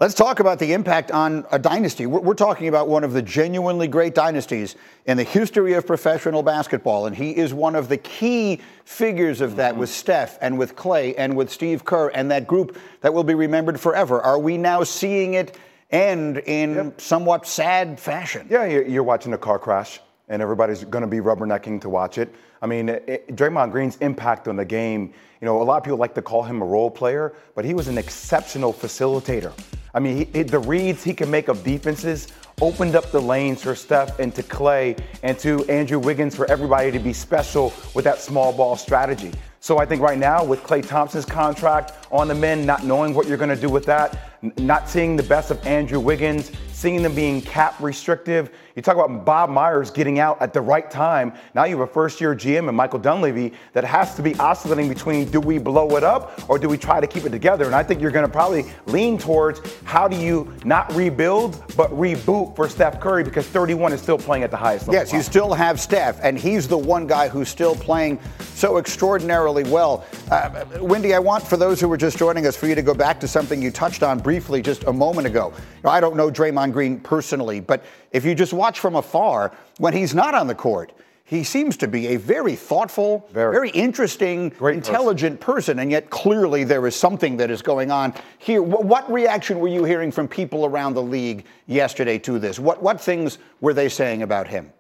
[0.00, 2.06] Let's talk about the impact on a dynasty.
[2.06, 6.44] We're, we're, talking about one of the genuinely great dynasties in the history of professional
[6.44, 9.80] basketball, and he is one of the key figures of that mm-hmm.
[9.80, 13.34] with Steph and with Klay and with Steve Kerr and that group that will be
[13.34, 14.22] remembered forever.
[14.22, 15.58] Are we now seeing it
[15.90, 17.00] end in yep.
[17.00, 18.46] somewhat sad fashion.
[18.50, 22.34] Yeah, you're watching a car crash, and everybody's going to be rubbernecking to watch it.
[22.60, 25.98] I mean, it, Draymond Green's impact on the game, you know, a lot of people
[25.98, 29.52] like to call him a role player, but he was an exceptional facilitator.
[29.94, 32.28] I mean, he, the reads he can make of defenses
[32.60, 36.90] opened up the lanes for Steph and to Klay and to Andrew Wiggins for everybody
[36.90, 39.32] to be special with that small ball strategy.
[39.60, 43.26] So I think right now with Klay Thompson's contract on the men, not knowing what
[43.26, 47.12] you're going to do with that, not seeing the best of Andrew Wiggins, seeing them
[47.12, 48.50] being cap restrictive.
[48.76, 51.32] You talk about Bob Myers getting out at the right time.
[51.52, 54.88] Now you have a first year GM and Michael Dunleavy that has to be oscillating
[54.88, 57.64] between do we blow it up or do we try to keep it together?
[57.64, 61.90] And I think you're going to probably lean towards how do you not rebuild but
[61.90, 65.00] reboot for Steph Curry because 31 is still playing at the highest level.
[65.00, 68.20] Yes, you still have Steph, and he's the one guy who's still playing
[68.54, 70.04] so extraordinarily well.
[70.30, 72.94] Uh, Windy, I want for those who were just joining us for you to go
[72.94, 75.52] back to something you touched on briefly just a moment ago.
[75.84, 80.14] I don't know Draymond Green personally, but if you just watch from afar, when he's
[80.14, 80.92] not on the court,
[81.24, 85.74] he seems to be a very thoughtful, very, very interesting, Great intelligent person.
[85.74, 85.78] person.
[85.80, 88.62] and yet clearly there is something that is going on here.
[88.62, 92.58] What reaction were you hearing from people around the league yesterday to this?
[92.58, 94.72] What, what things were they saying about him?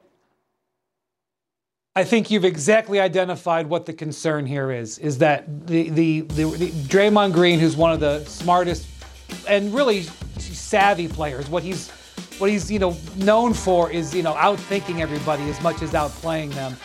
[1.94, 6.44] I think you've exactly identified what the concern here is: is that the the, the,
[6.44, 8.86] the Draymond Green, who's one of the smartest
[9.48, 10.06] and really
[10.68, 11.48] savvy players.
[11.48, 11.90] What he's
[12.38, 16.52] what he's you know known for is you know outthinking everybody as much as outplaying
[16.52, 16.76] them,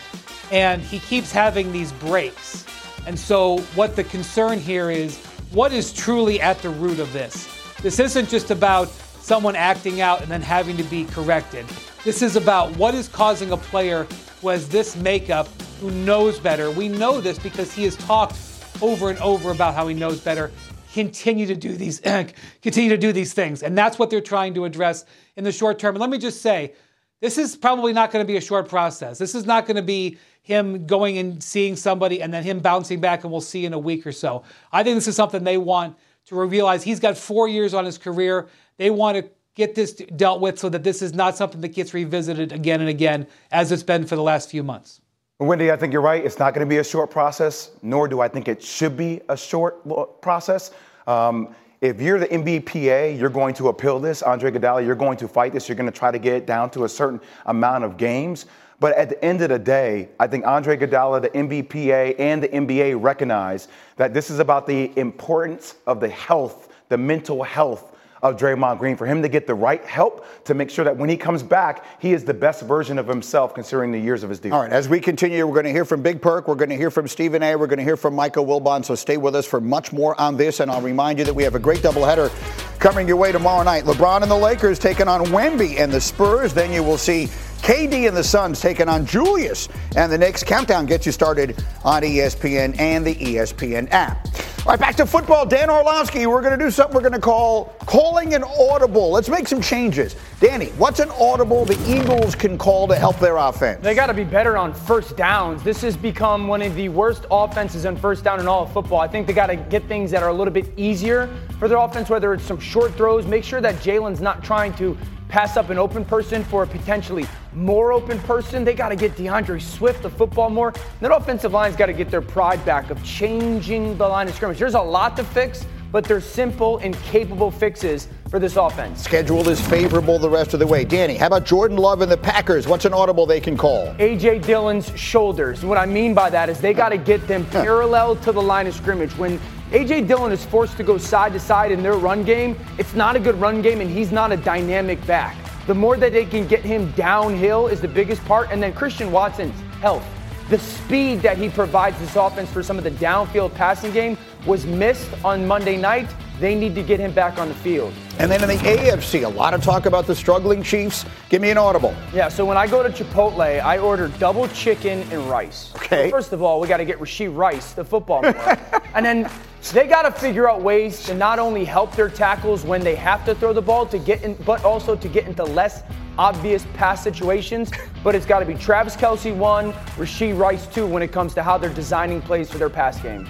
[0.51, 2.65] and he keeps having these breaks.
[3.05, 5.17] And so what the concern here is,
[5.51, 7.49] what is truly at the root of this?
[7.81, 11.65] This isn't just about someone acting out and then having to be corrected.
[12.05, 14.07] This is about what is causing a player
[14.41, 15.47] who has this makeup,
[15.81, 16.71] who knows better.
[16.71, 18.37] We know this because he has talked
[18.81, 20.51] over and over about how he knows better
[20.93, 21.99] continue to do these
[22.61, 23.63] continue to do these things.
[23.63, 25.95] And that's what they're trying to address in the short term.
[25.95, 26.73] And let me just say
[27.19, 29.17] this is probably not going to be a short process.
[29.17, 33.01] This is not going to be him going and seeing somebody and then him bouncing
[33.01, 34.43] back and we'll see in a week or so.
[34.71, 36.83] I think this is something they want to realize.
[36.83, 38.47] He's got four years on his career.
[38.77, 41.93] They want to get this dealt with so that this is not something that gets
[41.93, 45.01] revisited again and again as it's been for the last few months
[45.39, 46.23] Windy, I think you're right.
[46.23, 49.19] It's not going to be a short process, nor do I think it should be
[49.29, 50.71] a short process.
[51.07, 54.21] Um, if you're the NBPA, you're going to appeal this.
[54.21, 55.67] Andre Iguodala, you're going to fight this.
[55.67, 58.45] You're going to try to get it down to a certain amount of games.
[58.79, 62.49] But at the end of the day, I think Andre Iguodala, the NBPA, and the
[62.49, 67.92] NBA recognize that this is about the importance of the health, the mental health
[68.23, 71.09] of Draymond Green for him to get the right help to make sure that when
[71.09, 74.39] he comes back, he is the best version of himself considering the years of his
[74.39, 74.53] defense.
[74.53, 76.77] All right, as we continue, we're going to hear from Big Perk, we're going to
[76.77, 79.45] hear from Stephen A, we're going to hear from Michael Wilbon, so stay with us
[79.45, 82.31] for much more on this, and I'll remind you that we have a great doubleheader
[82.79, 83.83] coming your way tomorrow night.
[83.83, 87.27] LeBron and the Lakers taking on Wemby and the Spurs, then you will see
[87.63, 89.69] KD and the Suns taking on Julius.
[89.95, 94.27] And the next countdown gets you started on ESPN and the ESPN app.
[94.65, 95.45] All right, back to football.
[95.45, 99.11] Dan Orlovsky, we're going to do something we're going to call calling an audible.
[99.11, 100.15] Let's make some changes.
[100.41, 103.81] Danny, what's an audible the Eagles can call to help their offense?
[103.81, 105.63] They got to be better on first downs.
[105.63, 108.99] This has become one of the worst offenses on first down in all of football.
[108.99, 111.77] I think they got to get things that are a little bit easier for their
[111.77, 113.25] offense, whether it's some short throws.
[113.25, 114.97] Make sure that Jalen's not trying to
[115.33, 118.63] pass up an open person for a potentially more open person.
[118.63, 120.67] They got to get DeAndre Swift the football more.
[120.67, 124.35] And That offensive line's got to get their pride back of changing the line of
[124.35, 124.59] scrimmage.
[124.59, 129.03] There's a lot to fix, but they're simple and capable fixes for this offense.
[129.03, 130.83] Schedule is favorable the rest of the way.
[130.83, 132.67] Danny, how about Jordan Love and the Packers?
[132.67, 133.95] What's an audible they can call?
[133.99, 134.39] A.J.
[134.39, 135.63] Dillon's shoulders.
[135.63, 138.65] What I mean by that is they got to get them parallel to the line
[138.65, 139.15] of scrimmage.
[139.19, 139.39] When
[139.71, 140.01] A.J.
[140.01, 143.19] Dillon is forced to go side to side in their run game, it's not a
[143.19, 145.37] good run game, and he's not a dynamic back.
[145.67, 148.49] The more that they can get him downhill is the biggest part.
[148.51, 150.03] And then Christian Watson's health.
[150.49, 154.65] The speed that he provides this offense for some of the downfield passing game was
[154.65, 156.09] missed on Monday night.
[156.39, 157.93] They need to get him back on the field.
[158.19, 161.05] And then in the AFC, a lot of talk about the struggling Chiefs.
[161.29, 161.95] Give me an audible.
[162.13, 165.73] Yeah, so when I go to Chipotle, I order double chicken and rice.
[165.75, 166.11] Okay.
[166.11, 168.81] First of all, we got to get Rashee Rice, the football player.
[168.95, 169.29] and then
[169.71, 173.23] they got to figure out ways to not only help their tackles when they have
[173.25, 175.83] to throw the ball to get in, but also to get into less
[176.17, 177.71] obvious pass situations.
[178.03, 181.43] But it's got to be Travis Kelce one, Rashee Rice two when it comes to
[181.43, 183.27] how they're designing plays for their pass game.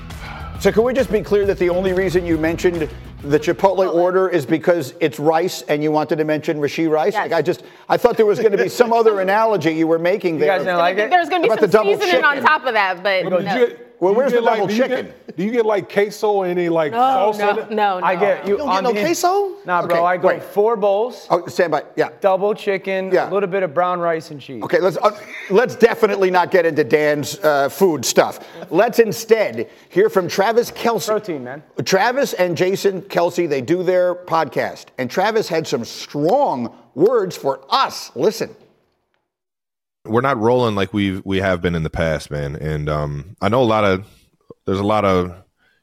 [0.60, 2.90] So can we just be clear that the only reason you mentioned
[3.22, 7.14] the Chipotle order is because it's rice and you wanted to mention Rashee Rice?
[7.14, 7.24] Yes.
[7.30, 10.00] Like I just I thought there was going to be some other analogy you were
[10.00, 10.54] making there.
[10.54, 11.10] You guys didn't like it?
[11.10, 13.42] There's going to be About some the double seasoning on top of that, but Well,
[13.42, 13.54] no.
[13.56, 15.06] you get- Well, where's the like- double do you chicken?
[15.28, 16.98] Get, do you get like queso and any like no,
[17.32, 18.04] sauce in no, it?
[18.04, 18.20] I no, no.
[18.20, 18.52] get you.
[18.54, 19.56] You don't get no the- queso?
[19.66, 20.44] Nah, bro, Okay, I go wait.
[20.44, 21.84] four bowls, Oh, stand by.
[21.96, 22.10] Yeah.
[22.20, 23.30] double chicken, Yeah.
[23.30, 24.62] a little bit of brown rice and cheese.
[24.64, 25.12] Okay, let's uh,
[25.50, 28.46] let's definitely not get into Dan's uh, food stuff.
[28.70, 31.08] Let's instead hear from Travis Kelce.
[31.08, 31.64] Protein, man.
[31.86, 37.62] Travis and Jason Kelce, they do their podcast, and Travis had some strong words for
[37.70, 38.12] us.
[38.16, 38.54] Listen.
[40.06, 42.56] We're not rolling like we we have been in the past, man.
[42.56, 44.06] And um, I know a lot of
[44.66, 45.34] there's a lot of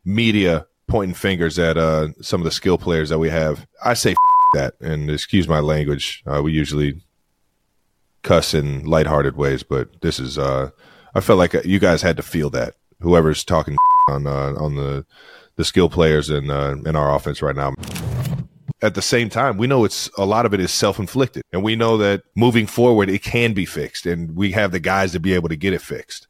[0.05, 3.67] media pointing fingers at uh, some of the skill players that we have.
[3.85, 4.15] I say
[4.55, 6.23] that, and excuse my language.
[6.27, 7.01] Uh, we usually
[8.23, 10.39] cuss in lighthearted ways, but this is.
[10.39, 10.71] Uh,
[11.15, 12.75] I felt like you guys had to feel that.
[13.01, 13.77] Whoever's talking
[14.09, 15.07] on uh, on the
[15.57, 17.75] the skill players in uh, in our offense right now
[18.83, 21.63] at the same time, we know it's a lot of it is self inflicted, and
[21.63, 25.21] we know that moving forward, it can be fixed, and we have the guys to
[25.21, 26.27] be able to get it fixed.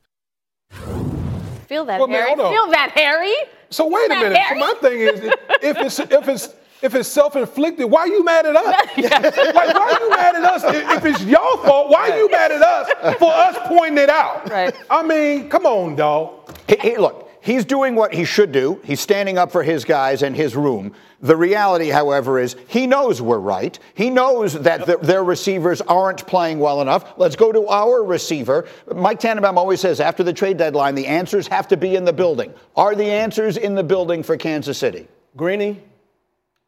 [1.66, 2.26] Feel that, Well, Harry.
[2.28, 2.52] hold on.
[2.52, 3.32] Feel that, Harry.
[3.70, 4.38] So wait a minute.
[4.48, 5.20] So my thing is,
[5.62, 6.48] if it's if it's
[6.82, 8.64] if it's self-inflicted, why are you mad at us?
[8.96, 10.64] like, why are you mad at us?
[10.64, 14.08] If if it's your fault, why are you mad at us for us pointing it
[14.10, 14.50] out?
[14.50, 14.74] Right.
[14.90, 16.50] I mean, come on, dog.
[16.66, 18.80] Hey, he- look, he's doing what he should do.
[18.84, 20.94] He's standing up for his guys and his room.
[21.22, 23.78] The reality, however, is he knows we're right.
[23.94, 27.18] He knows that the, their receivers aren't playing well enough.
[27.18, 28.66] Let's go to our receiver.
[28.94, 32.12] Mike Tannenbaum always says after the trade deadline, the answers have to be in the
[32.12, 32.54] building.
[32.74, 35.06] Are the answers in the building for Kansas City?
[35.36, 35.82] Greeny,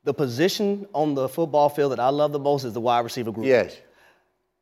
[0.05, 3.33] the position on the football field that I love the most is the wide receiver
[3.33, 3.47] group.
[3.47, 3.77] Yes.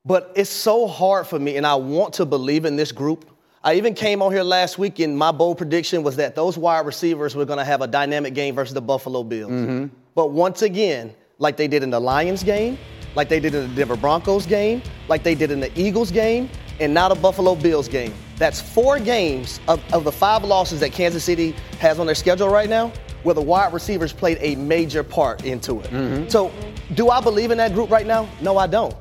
[0.05, 3.29] But it's so hard for me, and I want to believe in this group.
[3.63, 6.87] I even came on here last week, and my bold prediction was that those wide
[6.87, 9.51] receivers were going to have a dynamic game versus the Buffalo Bills.
[9.51, 9.95] Mm-hmm.
[10.15, 12.79] But once again, like they did in the Lions game,
[13.15, 16.49] like they did in the Denver Broncos game, like they did in the Eagles game,
[16.81, 18.15] and now the Buffalo Bills game.
[18.37, 22.49] That's four games of, of the five losses that Kansas City has on their schedule
[22.49, 22.91] right now,
[23.25, 25.91] where the wide receivers played a major part into it.
[25.91, 26.29] Mm-hmm.
[26.29, 26.51] So,
[26.95, 28.27] do I believe in that group right now?
[28.41, 28.97] No, I don't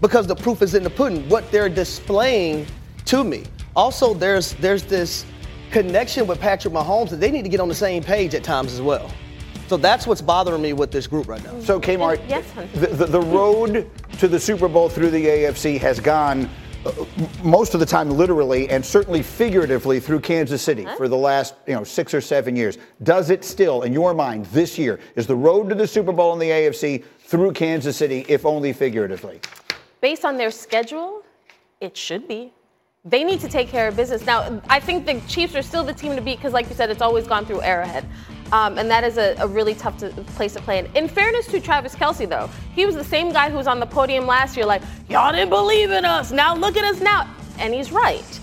[0.00, 1.26] because the proof is in the pudding.
[1.28, 2.66] What they're displaying
[3.06, 3.44] to me.
[3.74, 5.24] Also, there's there's this
[5.70, 8.72] connection with Patrick Mahomes that they need to get on the same page at times
[8.72, 9.10] as well.
[9.68, 11.58] So that's what's bothering me with this group right now.
[11.60, 12.68] So, Kmart, Yes, honey.
[12.74, 16.50] the, the, the road to the Super Bowl through the AFC has gone
[16.84, 16.92] uh,
[17.42, 21.72] most of the time literally and certainly figuratively through Kansas City for the last you
[21.74, 22.76] know six or seven years.
[23.02, 26.34] Does it still, in your mind, this year is the road to the Super Bowl
[26.34, 29.40] in the AFC through Kansas City, if only figuratively?
[30.02, 31.22] based on their schedule,
[31.80, 32.52] it should be.
[33.04, 34.24] They need to take care of business.
[34.24, 36.88] Now, I think the Chiefs are still the team to beat because, like you said,
[36.88, 38.06] it's always gone through Arrowhead.
[38.52, 40.86] Um, and that is a, a really tough to, place to play in.
[40.94, 43.86] In fairness to Travis Kelce, though, he was the same guy who was on the
[43.86, 46.30] podium last year, like, y'all didn't believe in us.
[46.30, 47.28] Now look at us now.
[47.58, 48.40] And he's right.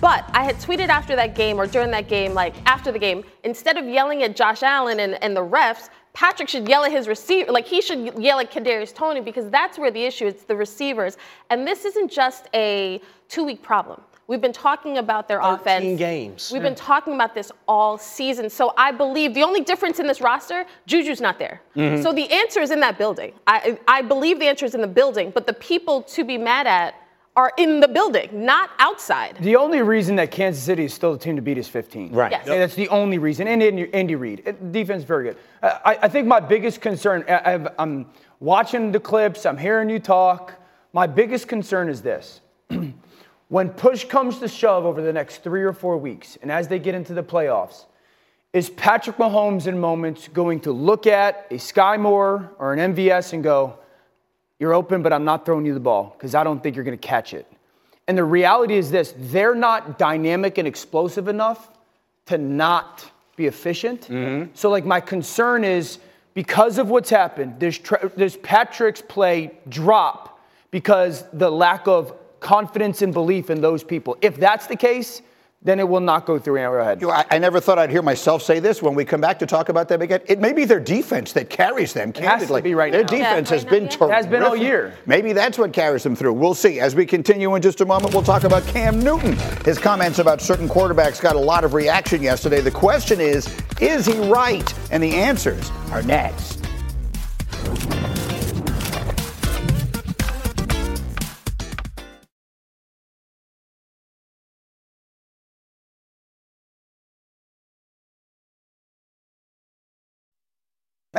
[0.00, 3.22] But I had tweeted after that game or during that game, like after the game,
[3.44, 7.06] instead of yelling at Josh Allen and, and the refs, Patrick should yell at his
[7.06, 10.56] receiver, like he should yell at Kadarius Toney because that's where the issue is, the
[10.56, 11.16] receivers.
[11.50, 14.00] And this isn't just a two-week problem.
[14.26, 15.98] We've been talking about their offense.
[15.98, 16.50] games.
[16.52, 18.48] We've been talking about this all season.
[18.48, 21.60] So I believe the only difference in this roster, Juju's not there.
[21.74, 22.00] Mhm.
[22.00, 23.32] So the answer is in that building.
[23.48, 26.68] I, I believe the answer is in the building, but the people to be mad
[26.68, 26.94] at
[27.40, 29.38] are in the building, not outside.
[29.40, 32.12] The only reason that Kansas City is still the team to beat is 15.
[32.12, 32.30] Right.
[32.30, 32.46] Yes.
[32.46, 33.48] Yeah, That's the only reason.
[33.48, 34.46] And Andy, Andy Reid.
[34.46, 35.38] Uh, Defense, very good.
[35.62, 38.10] Uh, I, I think my biggest concern, I, I've, I'm
[38.40, 40.52] watching the clips, I'm hearing you talk.
[40.92, 42.42] My biggest concern is this.
[43.48, 46.78] when push comes to shove over the next three or four weeks, and as they
[46.78, 47.86] get into the playoffs,
[48.52, 53.32] is Patrick Mahomes in moments going to look at a Skyy Moore or an MVS
[53.32, 53.78] and go,
[54.60, 56.98] You're open, but I'm not throwing you the ball because I don't think you're going
[56.98, 57.50] to catch it?
[58.06, 61.70] And the reality is this they're not dynamic and explosive enough
[62.26, 64.02] to not be efficient.
[64.02, 64.50] Mm-hmm.
[64.54, 65.98] So, like, my concern is
[66.34, 70.40] because of what's happened, there's, tra- there's Patrick's play drop
[70.70, 74.16] because the lack of confidence and belief in those people.
[74.20, 75.22] If that's the case,
[75.62, 77.00] then it will not go through Arrowhead.
[77.02, 79.38] You know, I, I never thought I'd hear myself say this when we come back
[79.40, 80.20] to talk about them again.
[80.26, 82.10] It may be their defense that carries them.
[82.10, 83.08] It has to be right Their now.
[83.08, 83.96] defense Yeah, has been now, yeah.
[83.96, 84.14] terrific.
[84.16, 84.94] Has been all year.
[85.04, 86.32] Maybe that's what carries them through.
[86.32, 86.80] We'll see.
[86.80, 89.36] As we continue in just a moment, we'll talk about Cam Newton.
[89.64, 92.62] His comments about certain quarterbacks got a lot of reaction yesterday.
[92.62, 93.46] The question is,
[93.82, 94.72] is he right?
[94.90, 96.59] And the answers are next.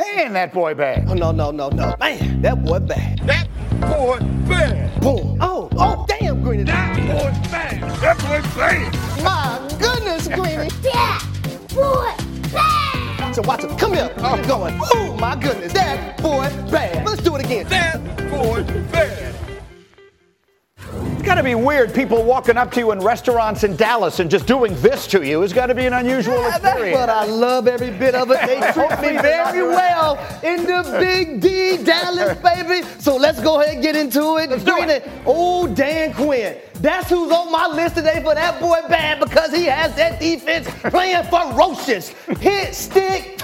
[0.01, 1.05] Man, that boy bad.
[1.07, 1.95] Oh, no, no, no, no.
[1.99, 3.19] Man, that boy bad.
[3.19, 3.47] That
[3.79, 4.17] boy
[4.49, 4.99] bad.
[4.99, 5.37] Boom.
[5.39, 6.63] Oh, oh, damn, Greeny.
[6.63, 7.81] That boy bad.
[8.01, 9.23] That boy bad.
[9.23, 10.69] My goodness, Greeny.
[10.81, 11.23] That
[11.75, 12.15] boy
[12.51, 13.35] bad.
[13.35, 13.77] So watch it.
[13.77, 14.11] Come here.
[14.17, 14.25] Oh.
[14.25, 14.75] I'm going.
[14.81, 15.71] Oh, my goodness.
[15.73, 17.05] That boy bad.
[17.05, 17.67] Let's do it again.
[17.67, 19.35] That boy bad.
[20.93, 21.93] It's got to be weird.
[21.93, 25.43] People walking up to you in restaurants in Dallas and just doing this to you.
[25.43, 26.97] It's got to be an unusual Yeah, experience.
[26.97, 28.39] That's what I love every bit of it.
[28.45, 32.85] They treat me very well in the Big D Dallas, baby.
[32.99, 34.49] So let's go ahead and get into it.
[34.65, 36.57] Greeny, Oh, Dan Quinn.
[36.81, 40.67] That's who's on my list today for that boy bad because he has that defense
[40.89, 42.09] playing ferocious.
[42.39, 43.37] Hit, stick,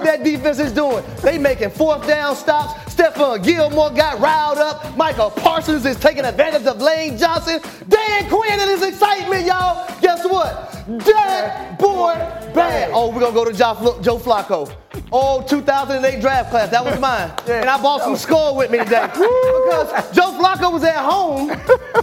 [0.00, 1.04] what that defense is doing.
[1.22, 2.94] They making fourth down stops.
[2.94, 4.96] Stephon Gilmore got riled up.
[4.96, 7.60] Micah Parsons is taking advantage of Lane Johnson.
[7.88, 9.86] Dan Quinn and his excitement, y'all.
[10.00, 10.72] Guess what?
[11.04, 12.14] Dead boy
[12.54, 12.90] bad.
[12.94, 14.72] Oh, we're gonna go to Joe Fl- Joe Flacco.
[15.12, 16.70] Oh, 2008 draft class.
[16.70, 17.32] That was mine.
[17.48, 19.06] And I bought some Skoal with me today.
[19.12, 21.48] because Joe Flacco was at home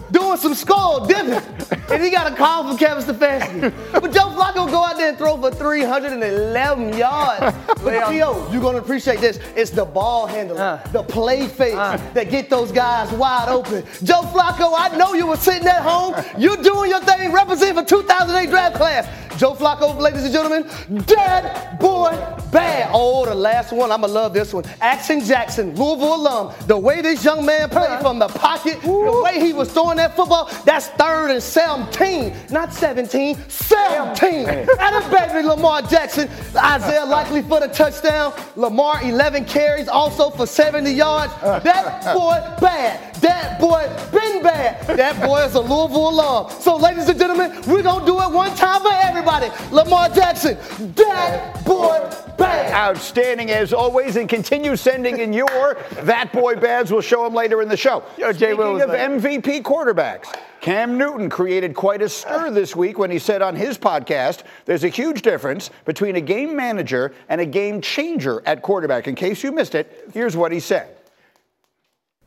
[0.12, 1.42] doing some Skoal dipping.
[1.90, 3.74] And he got a call from Kevin Stefanski.
[3.94, 7.56] But Joe Flacco go out there and throw for 311 yards.
[7.82, 9.40] But Theo, you're gonna appreciate this.
[9.56, 13.84] It's the ball handler, the play fake that get those guys wide open.
[14.04, 16.14] Joe Flacco, I know you were sitting at home.
[16.38, 19.08] You're doing your thing, representing for 2008 draft class.
[19.38, 20.64] Joe Flacco, ladies and gentlemen,
[21.06, 22.10] dead boy
[22.52, 22.90] bad.
[22.92, 23.92] Oh, the last one.
[23.92, 24.64] I'ma love this one.
[24.82, 26.54] Action Jackson, Louisville alum.
[26.66, 28.02] The way this young man played uh-huh.
[28.02, 32.74] from the pocket, the way he was throwing that football, that's third and 17, not
[32.74, 34.48] 17, 17.
[34.48, 36.30] And a baby Lamar Jackson.
[36.56, 38.34] Isaiah Likely for the touchdown.
[38.56, 41.32] Lamar 11 carries, also for 70 yards.
[41.34, 41.60] Uh-huh.
[41.60, 43.17] That boy bad.
[43.22, 44.86] That boy been bad.
[44.98, 46.52] That boy is a Louisville alum.
[46.60, 49.50] So, ladies and gentlemen, we're gonna do it one time for everybody.
[49.72, 50.58] Lamar Jackson,
[50.96, 52.74] that boy bad.
[52.74, 56.92] Outstanding as always, and continue sending in your That Boy Bads.
[56.92, 58.04] We'll show them later in the show.
[58.18, 62.50] Yo, Jay Speaking Will of was MVP quarterbacks, Cam Newton created quite a stir ah.
[62.50, 66.56] this week when he said on his podcast, there's a huge difference between a game
[66.56, 69.08] manager and a game changer at quarterback.
[69.08, 70.96] In case you missed it, here's what he said.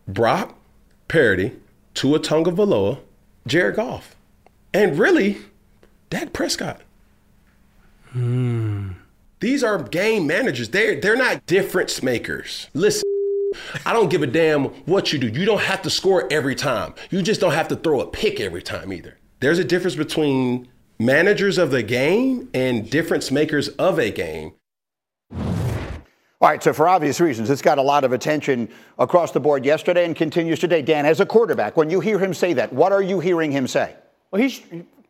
[0.09, 0.57] Brock
[1.11, 1.57] Purdy,
[1.95, 3.01] Tua Tagovailoa,
[3.45, 4.15] Jared Goff,
[4.73, 5.39] and really,
[6.09, 6.83] Dak Prescott.
[8.11, 8.91] Hmm.
[9.41, 10.69] These are game managers.
[10.69, 12.69] They're they're not difference makers.
[12.75, 13.03] Listen,
[13.85, 15.27] I don't give a damn what you do.
[15.27, 16.95] You don't have to score every time.
[17.11, 19.19] You just don't have to throw a pick every time either.
[19.41, 20.69] There's a difference between
[21.01, 24.53] managers of the game and difference makers of a game.
[26.43, 29.63] All right, so for obvious reasons, it's got a lot of attention across the board
[29.63, 30.81] yesterday and continues today.
[30.81, 33.67] Dan, as a quarterback, when you hear him say that, what are you hearing him
[33.67, 33.95] say?
[34.31, 34.63] Well, he's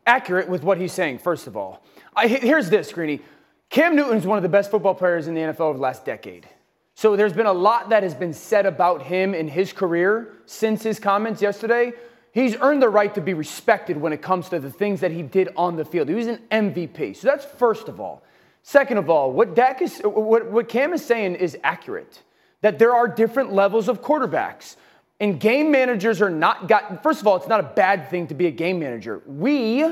[0.08, 1.84] accurate with what he's saying, first of all.
[2.16, 3.20] I, here's this, Greeny.
[3.68, 6.48] Cam Newton's one of the best football players in the NFL over the last decade.
[6.96, 10.82] So there's been a lot that has been said about him in his career since
[10.82, 11.92] his comments yesterday.
[12.32, 15.22] He's earned the right to be respected when it comes to the things that he
[15.22, 16.08] did on the field.
[16.08, 17.16] He was an MVP.
[17.16, 18.24] So that's first of all.
[18.62, 22.22] Second of all, what Dak is what, what Cam is saying is accurate.
[22.60, 24.76] That there are different levels of quarterbacks.
[25.18, 28.34] And game managers are not got first of all, it's not a bad thing to
[28.34, 29.22] be a game manager.
[29.26, 29.82] We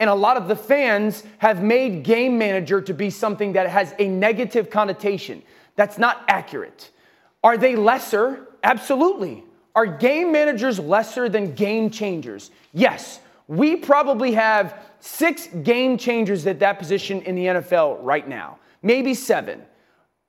[0.00, 3.94] and a lot of the fans have made game manager to be something that has
[3.98, 5.42] a negative connotation.
[5.76, 6.90] That's not accurate.
[7.42, 8.48] Are they lesser?
[8.62, 9.44] Absolutely.
[9.74, 12.50] Are game managers lesser than game changers?
[12.72, 13.20] Yes.
[13.46, 19.14] We probably have six game changers at that position in the NFL right now, maybe
[19.14, 19.62] seven.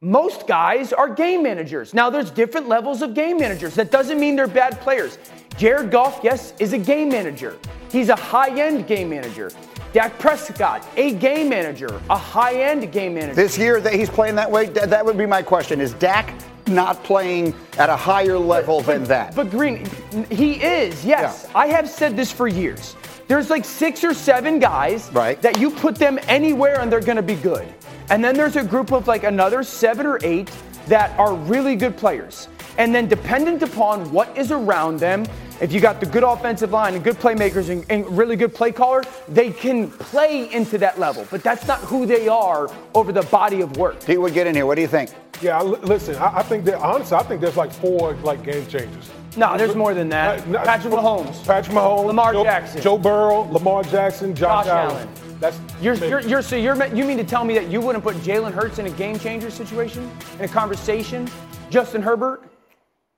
[0.01, 1.93] Most guys are game managers.
[1.93, 3.73] Now, there's different levels of game managers.
[3.75, 5.17] That doesn't mean they're bad players.
[5.57, 7.57] Jared Goff, yes, is a game manager.
[7.89, 9.51] He's a high end game manager.
[9.93, 13.35] Dak Prescott, a game manager, a high end game manager.
[13.35, 15.79] This year that he's playing that way, that would be my question.
[15.79, 16.33] Is Dak
[16.67, 19.33] not playing at a higher level but, than that?
[19.33, 19.89] But Green,
[20.29, 21.45] he is, yes.
[21.45, 21.57] Yeah.
[21.57, 22.97] I have said this for years.
[23.27, 25.41] There's like six or seven guys right.
[25.41, 27.67] that you put them anywhere and they're going to be good.
[28.09, 30.51] And then there's a group of like another seven or eight
[30.87, 32.47] that are really good players.
[32.77, 35.25] And then, dependent upon what is around them,
[35.61, 38.73] if you got the good offensive line and good playmakers and, and, really good play
[38.73, 41.25] caller, they can play into that level.
[41.31, 44.03] But that's not who they are over the body of work.
[44.03, 44.65] Pete would get in here.
[44.65, 45.11] What do you think?
[45.41, 46.17] Yeah, listen.
[46.17, 49.09] I, I think that honestly, I think there's like four like game changers.
[49.37, 50.43] No, there's more than that.
[50.63, 54.95] Patrick Mahomes, Patrick Mahomes, Lamar Joe, Jackson, Joe Burrow, Lamar Jackson, Josh, Josh Allen.
[54.95, 55.09] Allen.
[55.39, 58.15] That's you're, you're, you're, so you're you mean to tell me that you wouldn't put
[58.17, 60.09] Jalen Hurts in a game changer situation
[60.39, 61.29] in a conversation?
[61.69, 62.43] Justin Herbert.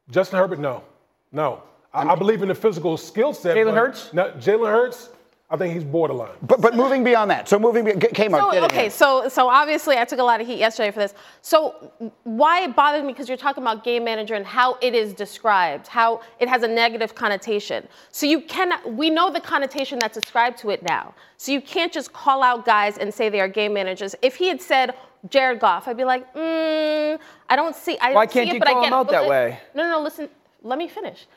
[0.09, 0.83] Justin Herbert, no,
[1.31, 1.61] no.
[1.93, 3.55] I, I believe in the physical skill set.
[3.55, 4.13] Jalen Hurts?
[4.13, 5.09] No, Jalen Hurts,
[5.49, 6.31] I think he's borderline.
[6.41, 10.19] But but moving beyond that, so moving came so, okay, so so obviously I took
[10.19, 11.13] a lot of heat yesterday for this.
[11.41, 11.89] So
[12.23, 15.87] why it bothered me because you're talking about game manager and how it is described,
[15.87, 17.87] how it has a negative connotation.
[18.11, 18.93] So you cannot.
[18.93, 21.15] We know the connotation that's ascribed to it now.
[21.37, 24.15] So you can't just call out guys and say they are game managers.
[24.21, 24.95] If he had said
[25.29, 27.17] Jared Goff, I'd be like, mm,
[27.49, 27.97] I don't see.
[27.99, 29.59] I why can't see you it, but call I get him out that way?
[29.73, 30.01] No, no, no.
[30.01, 30.27] Listen.
[30.63, 31.27] Let me finish.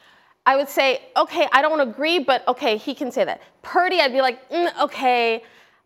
[0.51, 3.41] I would say, okay, I don't agree, but okay, he can say that.
[3.63, 5.45] Purdy, I'd be like, mm, okay,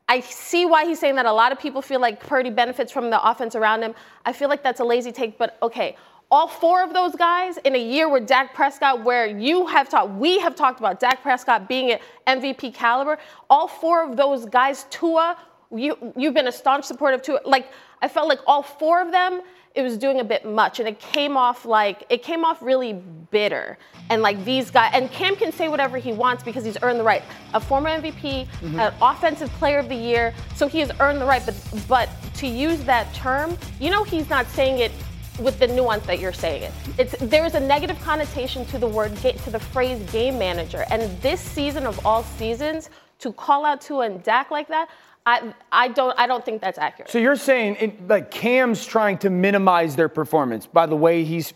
[0.08, 1.26] I see why he's saying that.
[1.26, 3.94] A lot of people feel like Purdy benefits from the offense around him.
[4.24, 5.98] I feel like that's a lazy take, but okay.
[6.30, 10.12] All four of those guys in a year with Dak Prescott, where you have talked,
[10.12, 13.18] we have talked about Dak Prescott being at MVP caliber.
[13.50, 15.36] All four of those guys, Tua,
[15.76, 17.40] you you've been a staunch supporter of Tua.
[17.44, 17.68] Like
[18.00, 19.42] I felt like all four of them
[19.74, 22.92] it was doing a bit much and it came off like it came off really
[22.92, 23.76] bitter.
[24.10, 27.04] And like these guys and cam can say whatever he wants because he's earned the
[27.04, 27.22] right.
[27.54, 28.78] A former mvp mm-hmm.
[28.78, 31.56] an offensive player of the year so he has earned the right but
[31.88, 34.92] but to use that term you know he's not saying it
[35.40, 36.72] with the nuance that you're saying it.
[36.98, 40.84] It's there's a negative connotation to the word to the phrase game manager.
[40.90, 44.88] And this season of all seasons to call out Tua and Dak like that
[45.26, 47.10] I, I don't I don't think that's accurate.
[47.10, 51.54] So you're saying it, like Cam's trying to minimize their performance by the way he's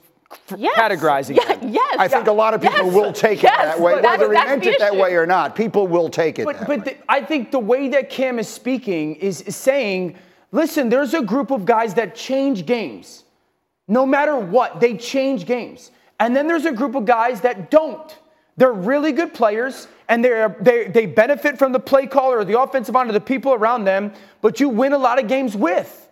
[0.56, 0.78] yes.
[0.78, 1.72] categorizing yeah, them.
[1.72, 1.96] Yes.
[1.98, 2.94] I think a lot of people yes.
[2.94, 3.52] will take yes.
[3.52, 5.54] it that way, that's, whether he meant it that way or not.
[5.54, 6.44] People will take it.
[6.44, 10.16] But, but the, I think the way that Cam is speaking is, is saying,
[10.52, 13.24] listen, there's a group of guys that change games.
[13.86, 15.90] No matter what, they change games.
[16.20, 18.16] And then there's a group of guys that don't.
[18.59, 22.94] They're really good players and they they benefit from the play caller or the offensive
[22.94, 26.07] line the people around them, but you win a lot of games with.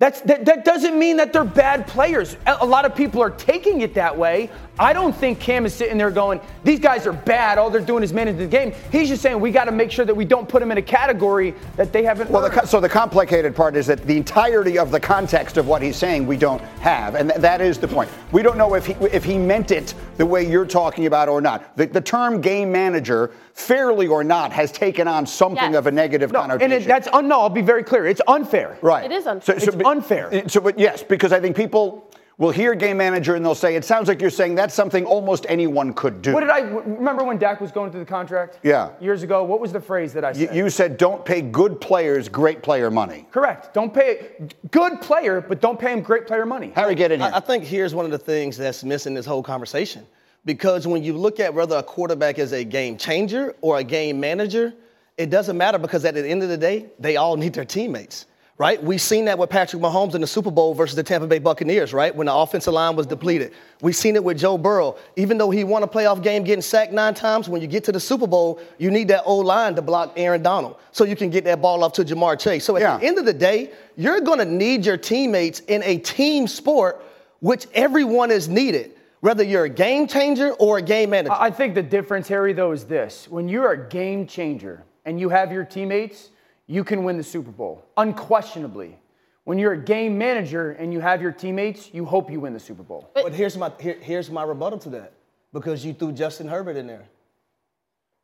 [0.00, 2.36] That's, that, that doesn't mean that they're bad players.
[2.46, 4.50] A lot of people are taking it that way.
[4.76, 7.58] I don't think Cam is sitting there going, these guys are bad.
[7.58, 8.72] All they're doing is managing the game.
[8.90, 10.82] He's just saying we got to make sure that we don't put them in a
[10.82, 12.28] category that they haven't.
[12.28, 15.80] Well, the, so the complicated part is that the entirety of the context of what
[15.80, 18.10] he's saying we don't have, and th- that is the point.
[18.32, 21.40] We don't know if he if he meant it the way you're talking about or
[21.40, 21.76] not.
[21.76, 25.76] The, the term game manager, fairly or not, has taken on something Yes.
[25.78, 26.72] of a negative No, connotation.
[26.72, 27.40] and it, that's un, no.
[27.40, 28.04] I'll be very clear.
[28.06, 28.76] It's unfair.
[28.82, 29.04] right.
[29.04, 29.60] It is unfair.
[29.60, 30.48] so It's unfair.
[30.48, 33.84] So, but yes, because I think people will hear game manager and they'll say, it
[33.84, 36.32] sounds like you're saying that's something almost anyone could do.
[36.34, 38.58] What did I remember when Dak was going through the contract?
[38.64, 38.90] Yeah.
[39.00, 39.44] Years ago.
[39.44, 40.56] What was the phrase that I You, said?
[40.56, 43.24] you said don't pay good players great player money.
[43.30, 43.72] Correct.
[43.72, 44.32] Don't pay
[44.72, 46.72] good player, but don't pay him great player money.
[46.74, 47.30] Harry, get in here.
[47.32, 50.04] I, I think here's one of the things that's missing this whole conversation.
[50.44, 54.20] Because when you look at whether a quarterback is a game changer or a game
[54.20, 54.74] manager,
[55.16, 58.26] it doesn't matter because at the end of the day, they all need their teammates.
[58.56, 58.80] right?
[58.80, 61.92] We've seen that with Patrick Mahomes in the Super Bowl versus the Tampa Bay Buccaneers,
[61.92, 62.14] right?
[62.14, 63.52] When the offensive line was depleted.
[63.82, 64.96] We've seen it with Joe Burrow.
[65.16, 67.90] Even though he won a playoff game getting sacked nine times, when you get to
[67.90, 71.30] the Super Bowl, you need that old line to block Aaron Donald so you can
[71.30, 72.64] get that ball off to Ja'Marr Chase.
[72.64, 72.96] So at Yeah.
[72.98, 77.02] the end of the day, you're going to need your teammates in a team sport,
[77.40, 78.92] which everyone is needed,
[79.24, 81.32] whether you're a game changer or a game manager.
[81.32, 83.26] I I think the difference, Harry, though, is this.
[83.28, 86.30] When you're a game changer and you have your teammates,
[86.66, 88.98] you can win the Super Bowl, unquestionably.
[89.44, 92.60] When you're a game manager and you have your teammates, you hope you win the
[92.60, 93.10] Super Bowl.
[93.14, 95.12] But, here's my here, here's my rebuttal to that
[95.52, 97.08] because you threw Justin Herbert in there.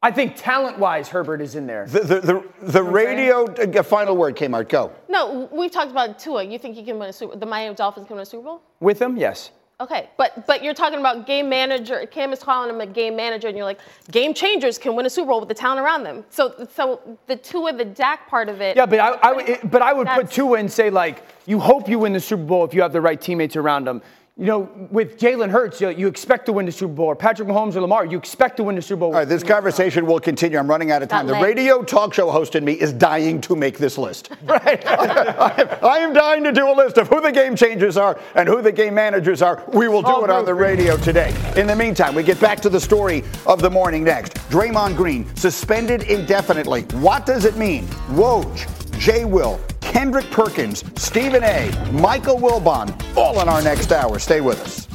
[0.03, 1.87] I think talent-wise, Herbert is in there.
[1.87, 4.93] The, the, the, the radio, uh, final word, Kmart, go.
[5.09, 6.43] No, we've talked about Tua.
[6.43, 7.37] You think he can win a Super?
[7.37, 8.63] The Miami Dolphins can win a Super Bowl?
[8.81, 9.51] With him, yes.
[9.81, 12.05] Okay, but but you're talking about game manager.
[12.07, 15.11] Cam is calling him a game manager, and you're like, game changers can win a
[15.11, 16.23] Super Bowl with the talent around them.
[16.29, 18.77] So so the Tua, the Dak part of it.
[18.77, 21.89] Yeah, but I, I would- but I would put two and say like, you hope
[21.89, 24.03] you win the Super Bowl if you have the right teammates around them.
[24.41, 27.09] You know, with Jalen Hurts, you, you expect to win the Super Bowl.
[27.09, 29.09] Or Patrick Mahomes or Lamar, you expect to win the Super Bowl.
[29.11, 30.57] All right, this conversation will continue.
[30.59, 31.27] I'm running out of time.
[31.27, 31.45] Got The legs.
[31.45, 34.31] radio talk show host in me is dying to make this list.
[34.47, 34.83] Right.
[34.87, 38.49] I, I am dying to do a list of who the game changers are and
[38.49, 39.63] who the game managers are.
[39.75, 41.35] We will do Oh, it on the radio today.
[41.57, 44.33] In the meantime, we get back to the story of the morning next.
[44.49, 46.83] Draymond Green suspended indefinitely.
[46.95, 47.85] What does it mean?
[48.13, 48.67] Woj,
[48.99, 49.61] Jay Will,
[49.91, 54.21] Kendrick Perkins, Stephen A, Michael Wilbon, all in our next hour.
[54.21, 54.90] Stay with us.